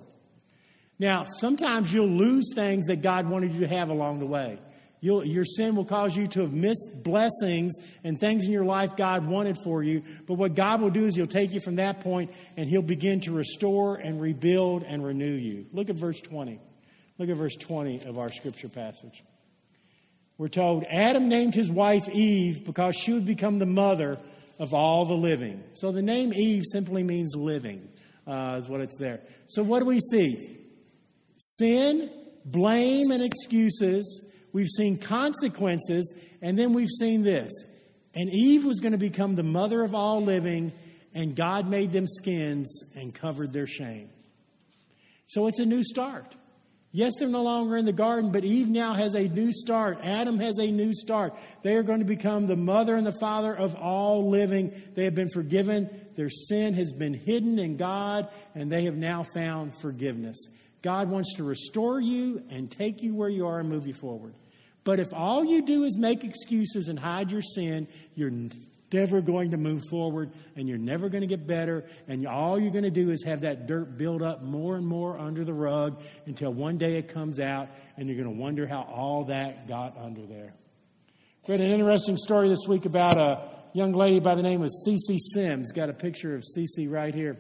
Now, 1.00 1.26
sometimes 1.26 1.94
you'll 1.94 2.08
lose 2.08 2.54
things 2.54 2.88
that 2.88 3.02
God 3.02 3.28
wanted 3.28 3.54
you 3.54 3.62
to 3.62 3.68
have 3.68 3.90
along 3.90 4.20
the 4.20 4.26
way. 4.26 4.60
You'll, 5.00 5.24
your 5.24 5.46
sin 5.46 5.76
will 5.76 5.86
cause 5.86 6.16
you 6.16 6.26
to 6.28 6.42
have 6.42 6.54
missed 6.54 7.04
blessings 7.04 7.76
and 8.04 8.20
things 8.20 8.46
in 8.46 8.52
your 8.52 8.66
life 8.66 8.96
God 8.96 9.28
wanted 9.28 9.58
for 9.64 9.84
you. 9.84 10.04
But 10.26 10.36
what 10.36 10.56
God 10.56 10.82
will 10.82 10.90
do 10.90 11.06
is 11.06 11.16
He'll 11.16 11.28
take 11.28 11.54
you 11.54 11.60
from 11.60 11.76
that 11.76 12.00
point 12.00 12.32
and 12.56 12.68
He'll 12.68 12.82
begin 12.82 13.20
to 13.22 13.32
restore 13.32 13.96
and 13.96 14.20
rebuild 14.20 14.84
and 14.84 15.06
renew 15.06 15.34
you. 15.34 15.68
Look 15.72 15.90
at 15.90 15.96
verse 15.96 16.20
20. 16.22 16.60
Look 17.18 17.30
at 17.30 17.38
verse 17.38 17.56
20 17.56 18.06
of 18.06 18.18
our 18.18 18.30
scripture 18.30 18.70
passage. 18.70 19.24
We're 20.38 20.50
told 20.50 20.84
Adam 20.84 21.30
named 21.30 21.56
his 21.56 21.70
wife 21.70 22.08
Eve 22.10 22.64
because 22.64 22.96
she 22.96 23.14
would 23.14 23.26
become 23.26 23.58
the 23.58 23.66
mother 23.66 24.20
of 24.60 24.74
all 24.74 25.06
the 25.06 25.16
living. 25.16 25.64
So 25.74 25.92
the 25.92 26.04
name 26.04 26.32
Eve 26.34 26.64
simply 26.72 27.04
means 27.04 27.36
living, 27.36 27.90
uh, 28.28 28.58
is 28.60 28.70
what 28.70 28.82
it's 28.82 28.98
there. 28.98 29.22
So 29.48 29.64
what 29.64 29.80
do 29.80 29.86
we 29.86 30.00
see? 30.00 30.58
Sin, 31.38 32.12
blame, 32.46 33.12
and 33.12 33.24
excuses. 33.24 34.22
We've 34.54 34.68
seen 34.68 35.00
consequences, 35.00 36.14
and 36.42 36.58
then 36.58 36.74
we've 36.74 36.90
seen 36.90 37.24
this. 37.24 37.52
And 38.14 38.30
Eve 38.32 38.66
was 38.66 38.80
going 38.80 38.94
to 38.94 38.98
become 38.98 39.36
the 39.36 39.44
mother 39.44 39.84
of 39.84 39.96
all 39.96 40.24
living, 40.24 40.72
and 41.16 41.36
God 41.36 41.68
made 41.68 41.92
them 41.92 42.08
skins 42.08 42.84
and 42.96 43.14
covered 43.14 43.54
their 43.54 43.68
shame. 43.68 44.10
So 45.26 45.48
it's 45.48 45.60
a 45.60 45.66
new 45.66 45.84
start. 45.84 46.36
Yes, 46.98 47.14
they're 47.20 47.28
no 47.28 47.44
longer 47.44 47.78
in 47.78 47.86
the 47.86 47.94
garden, 47.94 48.32
but 48.32 48.44
Eve 48.44 48.70
now 48.70 48.96
has 48.96 49.14
a 49.14 49.28
new 49.28 49.54
start. 49.54 50.00
Adam 50.02 50.40
has 50.40 50.58
a 50.58 50.72
new 50.72 50.96
start. 50.96 51.36
They 51.62 51.76
are 51.76 51.84
going 51.84 52.00
to 52.00 52.06
become 52.06 52.48
the 52.48 52.56
mother 52.56 52.96
and 52.96 53.06
the 53.06 53.12
father 53.20 53.56
of 53.56 53.76
all 53.76 54.32
living. 54.32 54.74
They 54.96 55.04
have 55.04 55.14
been 55.14 55.30
forgiven. 55.30 55.92
Their 56.16 56.32
sin 56.32 56.74
has 56.74 56.92
been 56.92 57.14
hidden 57.14 57.60
in 57.60 57.78
God, 57.78 58.30
and 58.56 58.72
they 58.72 58.86
have 58.86 58.98
now 58.98 59.22
found 59.22 59.76
forgiveness. 59.76 60.50
God 60.82 61.08
wants 61.08 61.36
to 61.36 61.44
restore 61.44 62.02
you 62.02 62.42
and 62.50 62.72
take 62.72 63.04
you 63.04 63.14
where 63.14 63.30
you 63.30 63.46
are 63.46 63.60
and 63.60 63.70
move 63.70 63.86
you 63.86 63.94
forward. 63.94 64.34
But 64.84 65.00
if 65.00 65.14
all 65.14 65.46
you 65.46 65.62
do 65.62 65.84
is 65.84 66.00
make 66.00 66.24
excuses 66.24 66.88
and 66.88 66.98
hide 66.98 67.32
your 67.32 67.44
sin, 67.44 67.88
you're 68.16 68.32
never 68.92 69.22
going 69.22 69.52
to 69.52 69.58
move 69.58 69.82
forward 69.90 70.32
and 70.56 70.68
you're 70.68 70.78
never 70.78 71.10
going 71.10 71.22
to 71.22 71.28
get 71.28 71.46
better. 71.46 71.86
And 72.08 72.26
all 72.28 72.60
you're 72.60 72.72
going 72.72 72.84
to 72.84 72.90
do 72.90 73.10
is 73.10 73.24
have 73.24 73.42
that 73.42 73.68
dirt 73.68 73.98
build 73.98 74.22
up 74.22 74.44
more 74.44 74.76
and 74.76 74.86
more 74.86 75.18
under 75.18 75.44
the 75.44 75.54
rug 75.54 76.02
until 76.26 76.54
one 76.54 76.78
day 76.78 76.98
it 76.98 77.08
comes 77.08 77.40
out 77.40 77.70
and 77.98 78.08
you're 78.08 78.22
going 78.22 78.36
to 78.36 78.42
wonder 78.42 78.68
how 78.68 78.82
all 78.82 79.26
that 79.26 79.68
got 79.68 79.98
under 79.98 80.26
there. 80.26 80.54
Read 81.48 81.62
an 81.62 81.70
interesting 81.70 82.18
story 82.18 82.50
this 82.50 82.68
week 82.68 82.86
about 82.86 83.18
a 83.18 83.50
young 83.74 83.94
lady 83.94 84.20
by 84.20 84.36
the 84.36 84.44
name 84.44 84.62
of 84.62 84.72
Cece 84.86 85.18
Sims. 85.34 85.72
Got 85.72 85.90
a 85.90 85.94
picture 85.94 86.36
of 86.36 86.44
Cece 86.44 86.92
right 86.92 87.14
here. 87.14 87.38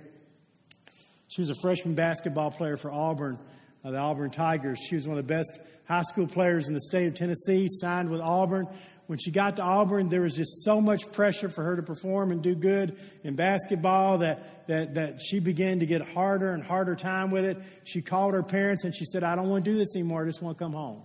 She 1.27 1.41
was 1.41 1.49
a 1.49 1.55
freshman 1.61 1.93
basketball 1.93 2.51
player 2.51 2.77
for 2.77 2.91
Auburn, 2.91 3.37
uh, 3.83 3.91
the 3.91 3.97
Auburn 3.97 4.31
Tigers. 4.31 4.79
She 4.87 4.95
was 4.95 5.05
one 5.07 5.17
of 5.17 5.27
the 5.27 5.33
best 5.33 5.59
high 5.87 6.03
school 6.03 6.27
players 6.27 6.67
in 6.67 6.73
the 6.73 6.81
state 6.81 7.07
of 7.07 7.15
Tennessee, 7.15 7.67
signed 7.69 8.09
with 8.09 8.21
Auburn 8.21 8.67
when 9.07 9.17
she 9.17 9.31
got 9.31 9.55
to 9.55 9.63
Auburn, 9.63 10.09
there 10.09 10.21
was 10.21 10.35
just 10.35 10.63
so 10.63 10.79
much 10.81 11.11
pressure 11.11 11.49
for 11.49 11.63
her 11.63 11.77
to 11.77 11.83
perform 11.83 12.31
and 12.31 12.41
do 12.41 12.55
good 12.55 12.97
in 13.23 13.35
basketball 13.35 14.19
that, 14.19 14.67
that, 14.67 14.93
that 14.95 15.21
she 15.21 15.39
began 15.39 15.79
to 15.79 15.85
get 15.85 16.01
harder 16.01 16.51
and 16.51 16.61
harder 16.61 16.95
time 16.95 17.31
with 17.31 17.45
it. 17.45 17.57
She 17.85 18.01
called 18.01 18.33
her 18.33 18.43
parents 18.43 18.83
and 18.83 18.93
she 18.93 19.05
said, 19.05 19.23
I 19.23 19.35
don't 19.35 19.49
want 19.49 19.63
to 19.63 19.71
do 19.71 19.77
this 19.77 19.95
anymore. 19.95 20.23
I 20.23 20.27
just 20.27 20.41
want 20.41 20.57
to 20.57 20.63
come 20.63 20.73
home. 20.73 21.03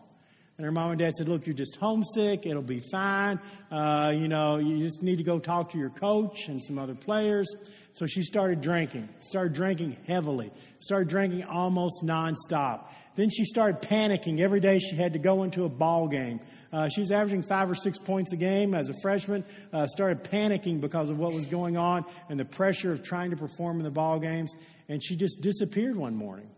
And 0.59 0.67
her 0.67 0.73
mom 0.73 0.91
and 0.91 0.99
dad 0.99 1.15
said, 1.15 1.29
Look, 1.29 1.47
you're 1.47 1.57
just 1.57 1.77
homesick. 1.77 2.45
It'll 2.45 2.61
be 2.61 2.81
fine. 2.81 3.41
Uh, 3.71 4.13
you 4.15 4.29
know, 4.29 4.59
you 4.59 4.79
just 4.79 5.03
need 5.03 5.17
to 5.17 5.25
go 5.25 5.39
talk 5.39 5.71
to 5.71 5.79
your 5.79 5.91
coach 5.91 6.49
and 6.49 6.63
some 6.63 6.79
other 6.79 6.95
players. 6.95 7.53
So 7.95 8.07
she 8.07 8.23
started 8.23 8.61
drinking, 8.61 9.09
started 9.19 9.55
drinking 9.55 9.97
heavily, 10.07 10.53
started 10.79 11.09
drinking 11.09 11.45
almost 11.45 12.05
nonstop. 12.05 12.85
Then 13.15 13.31
she 13.31 13.45
started 13.45 13.83
panicking 13.87 14.41
every 14.41 14.61
day 14.61 14.79
she 14.79 14.97
had 14.97 15.13
to 15.13 15.19
go 15.19 15.43
into 15.43 15.65
a 15.65 15.69
ball 15.69 16.09
game. 16.09 16.41
Uh, 16.73 16.89
she 16.89 17.01
was 17.01 17.11
averaging 17.11 17.43
five 17.43 17.71
or 17.71 17.75
six 17.75 17.99
points 17.99 18.33
a 18.33 18.37
game 18.37 18.75
as 18.75 18.89
a 18.89 18.95
freshman. 19.03 19.45
Uh, 19.73 19.87
started 19.87 20.25
panicking 20.25 20.81
because 20.81 21.11
of 21.11 21.19
what 21.19 21.35
was 21.35 21.47
going 21.47 21.77
on 21.77 22.05
and 22.31 22.41
the 22.41 22.45
pressure 22.45 22.93
of 22.93 23.03
trying 23.03 23.31
to 23.31 23.37
perform 23.37 23.77
in 23.77 23.85
the 23.85 23.91
ball 23.91 24.19
games. 24.19 24.55
And 24.89 25.05
she 25.05 25.15
just 25.15 25.43
disappeared 25.43 25.97
one 25.97 26.15
morning. 26.15 26.51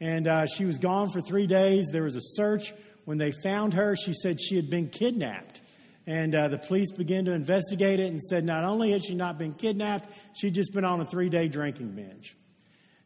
And 0.00 0.26
uh, 0.26 0.46
she 0.46 0.64
was 0.64 0.78
gone 0.78 1.10
for 1.10 1.20
three 1.20 1.46
days. 1.46 1.88
There 1.92 2.04
was 2.04 2.16
a 2.16 2.22
search. 2.22 2.72
When 3.04 3.18
they 3.18 3.30
found 3.30 3.74
her, 3.74 3.94
she 3.94 4.14
said 4.14 4.40
she 4.40 4.56
had 4.56 4.70
been 4.70 4.88
kidnapped. 4.88 5.60
And 6.06 6.34
uh, 6.34 6.48
the 6.48 6.58
police 6.58 6.92
began 6.92 7.24
to 7.26 7.32
investigate 7.32 8.00
it 8.00 8.12
and 8.12 8.22
said 8.22 8.44
not 8.44 8.64
only 8.64 8.92
had 8.92 9.04
she 9.04 9.14
not 9.14 9.38
been 9.38 9.54
kidnapped, 9.54 10.10
she'd 10.34 10.54
just 10.54 10.72
been 10.72 10.84
on 10.84 11.00
a 11.00 11.04
three 11.04 11.28
day 11.28 11.48
drinking 11.48 11.90
binge. 11.90 12.36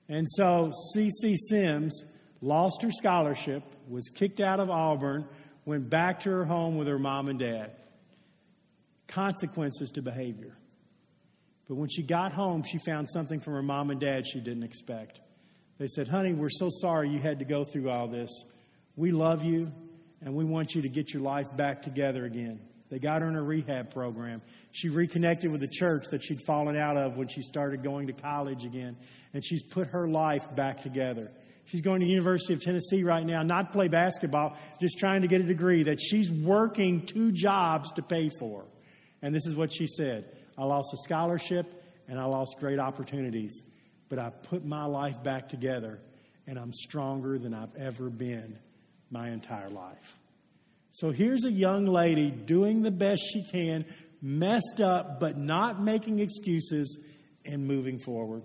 And 0.09 0.29
so 0.29 0.73
C.C. 0.93 1.37
Sims 1.37 2.05
lost 2.41 2.83
her 2.83 2.91
scholarship, 2.91 3.63
was 3.89 4.09
kicked 4.09 4.41
out 4.41 4.61
of 4.61 4.71
Auburn, 4.71 5.27
went 5.65 5.91
back 5.91 6.21
to 6.21 6.31
her 6.31 6.45
home 6.45 6.77
with 6.77 6.89
her 6.89 6.99
mom 6.99 7.29
and 7.29 7.39
dad. 7.39 7.73
Consequences 9.07 9.91
to 9.91 10.03
behavior. 10.03 10.57
But 11.69 11.77
when 11.77 11.89
she 11.89 12.03
got 12.03 12.33
home, 12.33 12.65
she 12.65 12.79
found 12.79 13.09
something 13.11 13.41
from 13.41 13.55
her 13.55 13.63
mom 13.63 13.91
and 13.91 14.01
dad 14.01 14.27
she 14.27 14.41
didn't 14.41 14.65
expect. 14.65 15.21
They 15.79 15.87
said, 15.87 16.09
Honey, 16.09 16.33
we're 16.33 16.51
so 16.51 16.69
sorry 16.69 17.09
you 17.09 17.19
had 17.19 17.39
to 17.39 17.45
go 17.45 17.65
through 17.65 17.91
all 17.91 18.09
this. 18.09 18.31
We 18.97 19.13
love 19.13 19.45
you, 19.45 19.73
and 20.21 20.35
we 20.35 20.45
want 20.45 20.75
you 20.75 20.83
to 20.83 20.89
get 20.89 21.15
your 21.15 21.23
life 21.23 21.57
back 21.57 21.83
together 21.83 22.25
again. 22.25 22.61
They 22.91 22.99
got 22.99 23.23
her 23.23 23.29
in 23.29 23.37
a 23.37 23.43
rehab 23.43 23.93
program. 23.93 24.43
She 24.73 24.89
reconnected 24.89 25.51
with 25.51 25.61
the 25.61 25.69
church 25.69 26.07
that 26.11 26.23
she'd 26.23 26.41
fallen 26.43 26.77
out 26.77 26.97
of 26.97 27.17
when 27.17 27.29
she 27.29 27.41
started 27.41 27.83
going 27.85 28.09
to 28.09 28.13
college 28.13 28.65
again, 28.65 28.97
and 29.33 29.45
she's 29.45 29.63
put 29.63 29.89
her 29.89 30.09
life 30.09 30.55
back 30.55 30.83
together. 30.83 31.31
She's 31.71 31.83
going 31.83 32.01
to 32.01 32.07
University 32.07 32.53
of 32.53 32.61
Tennessee 32.61 33.05
right 33.05 33.25
now, 33.25 33.45
not 33.45 33.69
to 33.69 33.73
play 33.73 33.87
basketball, 33.87 34.59
just 34.81 34.99
trying 34.99 35.23
to 35.23 35.29
get 35.29 35.41
a 35.41 35.45
degree 35.45 35.85
that 35.85 36.01
she's 36.01 36.29
working 36.29 37.07
two 37.07 37.31
jobs 37.31 37.93
to 37.93 38.03
pay 38.03 38.29
for. 38.41 38.65
And 39.23 39.33
this 39.33 39.47
is 39.47 39.55
what 39.55 39.73
she 39.73 39.87
said 39.87 40.25
I 40.59 40.65
lost 40.65 40.93
a 40.93 40.97
scholarship 41.05 41.85
and 42.09 42.19
I 42.19 42.25
lost 42.25 42.57
great 42.59 42.81
opportunities, 42.81 43.63
but 44.09 44.19
I 44.19 44.31
put 44.31 44.65
my 44.65 44.85
life 44.85 45.23
back 45.23 45.49
together 45.49 46.01
and 46.49 46.59
I'm 46.59 46.73
stronger 46.73 47.39
than 47.39 47.55
I've 47.55 47.77
ever 47.77 48.11
been 48.11 48.59
my 49.09 49.29
entire 49.31 49.71
life. 49.71 50.19
So 50.91 51.13
here's 51.13 51.45
a 51.45 51.53
young 51.53 51.87
lady 51.87 52.33
doing 52.33 52.83
the 52.83 52.91
best 52.91 53.23
she 53.33 53.45
can, 53.45 53.85
messed 54.21 54.81
up, 54.81 55.21
but 55.21 55.39
not 55.39 55.81
making 55.81 56.19
excuses 56.19 56.99
and 57.45 57.65
moving 57.65 58.01
forward. 58.01 58.43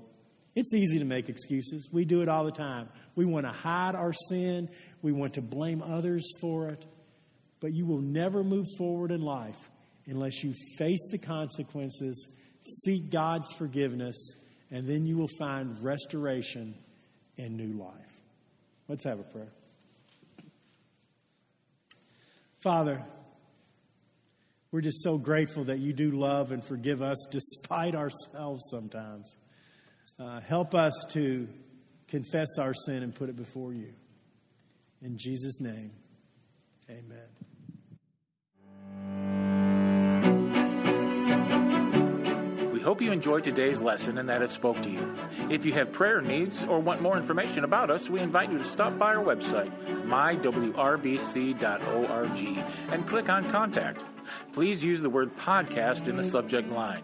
It's 0.56 0.74
easy 0.74 1.00
to 1.00 1.06
make 1.06 1.28
excuses. 1.28 1.89
We 1.91 2.06
do 2.06 2.22
it 2.22 2.30
all 2.30 2.46
the 2.46 2.52
time. 2.52 2.88
We 3.15 3.26
want 3.26 3.46
to 3.46 3.52
hide 3.52 3.94
our 3.96 4.13
sin, 4.13 4.70
we 5.02 5.12
want 5.12 5.34
to 5.34 5.41
blame 5.41 5.84
others 5.84 6.28
for 6.39 6.70
it. 6.70 6.86
But 7.60 7.74
you 7.74 7.86
will 7.86 8.02
never 8.02 8.44
move 8.44 8.65
forward 8.78 9.12
in 9.12 9.22
life 9.22 9.70
unless 10.08 10.44
you 10.44 10.54
face 10.78 11.08
the 11.12 11.18
consequences, 11.18 12.30
seek 12.84 13.10
God's 13.10 13.52
forgiveness, 13.54 14.15
and 14.72 14.88
then 14.88 15.06
you 15.06 15.18
will 15.18 15.30
find 15.39 15.82
restoration 15.84 16.76
and 17.38 17.58
new 17.58 17.78
life. 17.78 18.24
Let's 18.88 19.04
have 19.04 19.20
a 19.20 19.24
prayer. 19.24 19.52
Father, 22.60 23.04
we're 24.72 24.82
just 24.82 25.04
so 25.04 25.18
grateful 25.18 25.65
that 25.65 25.80
you 25.80 25.94
do 25.94 26.12
love 26.12 26.52
and 26.52 26.63
forgive 26.63 27.02
us 27.02 27.26
despite 27.32 27.96
ourselves 27.96 28.63
sometimes. 28.70 29.38
Uh, 30.17 30.39
help 30.39 30.73
us 30.73 30.93
to 31.10 31.47
confess 32.08 32.58
our 32.58 32.73
sin 32.73 33.04
and 33.04 33.13
put 33.13 33.28
it 33.30 33.36
before 33.36 33.73
you. 33.73 33.93
In 35.01 35.17
Jesus' 35.17 35.60
name, 35.60 35.91
amen. 36.89 37.28
We 42.71 42.80
hope 42.80 43.01
you 43.01 43.12
enjoyed 43.12 43.43
today's 43.43 43.82
lesson 43.82 44.17
and 44.17 44.30
that 44.30 44.41
it 44.41 44.51
spoke 44.51 44.82
to 44.84 44.89
you. 44.89 45.15
If 45.49 45.65
you 45.65 45.73
have 45.73 45.91
prayer 45.91 46.21
needs 46.21 46.63
or 46.63 46.80
want 46.80 47.01
more 47.01 47.17
information 47.17 47.65
about 47.65 47.91
us, 47.91 48.10
we 48.10 48.21
invite 48.21 48.49
you 48.51 48.58
to 48.58 48.63
stop 48.63 48.97
by 48.97 49.15
our 49.15 49.23
website, 49.23 49.71
mywrbc.org, 50.06 50.63
and 52.93 53.08
click 53.08 53.28
on 53.30 53.49
Contact. 53.51 54.01
Please 54.54 54.82
use 54.82 55.01
the 55.01 55.10
word 55.10 55.36
podcast 55.36 56.08
in 56.08 56.15
the 56.15 56.23
subject 56.23 56.71
line. 56.71 57.04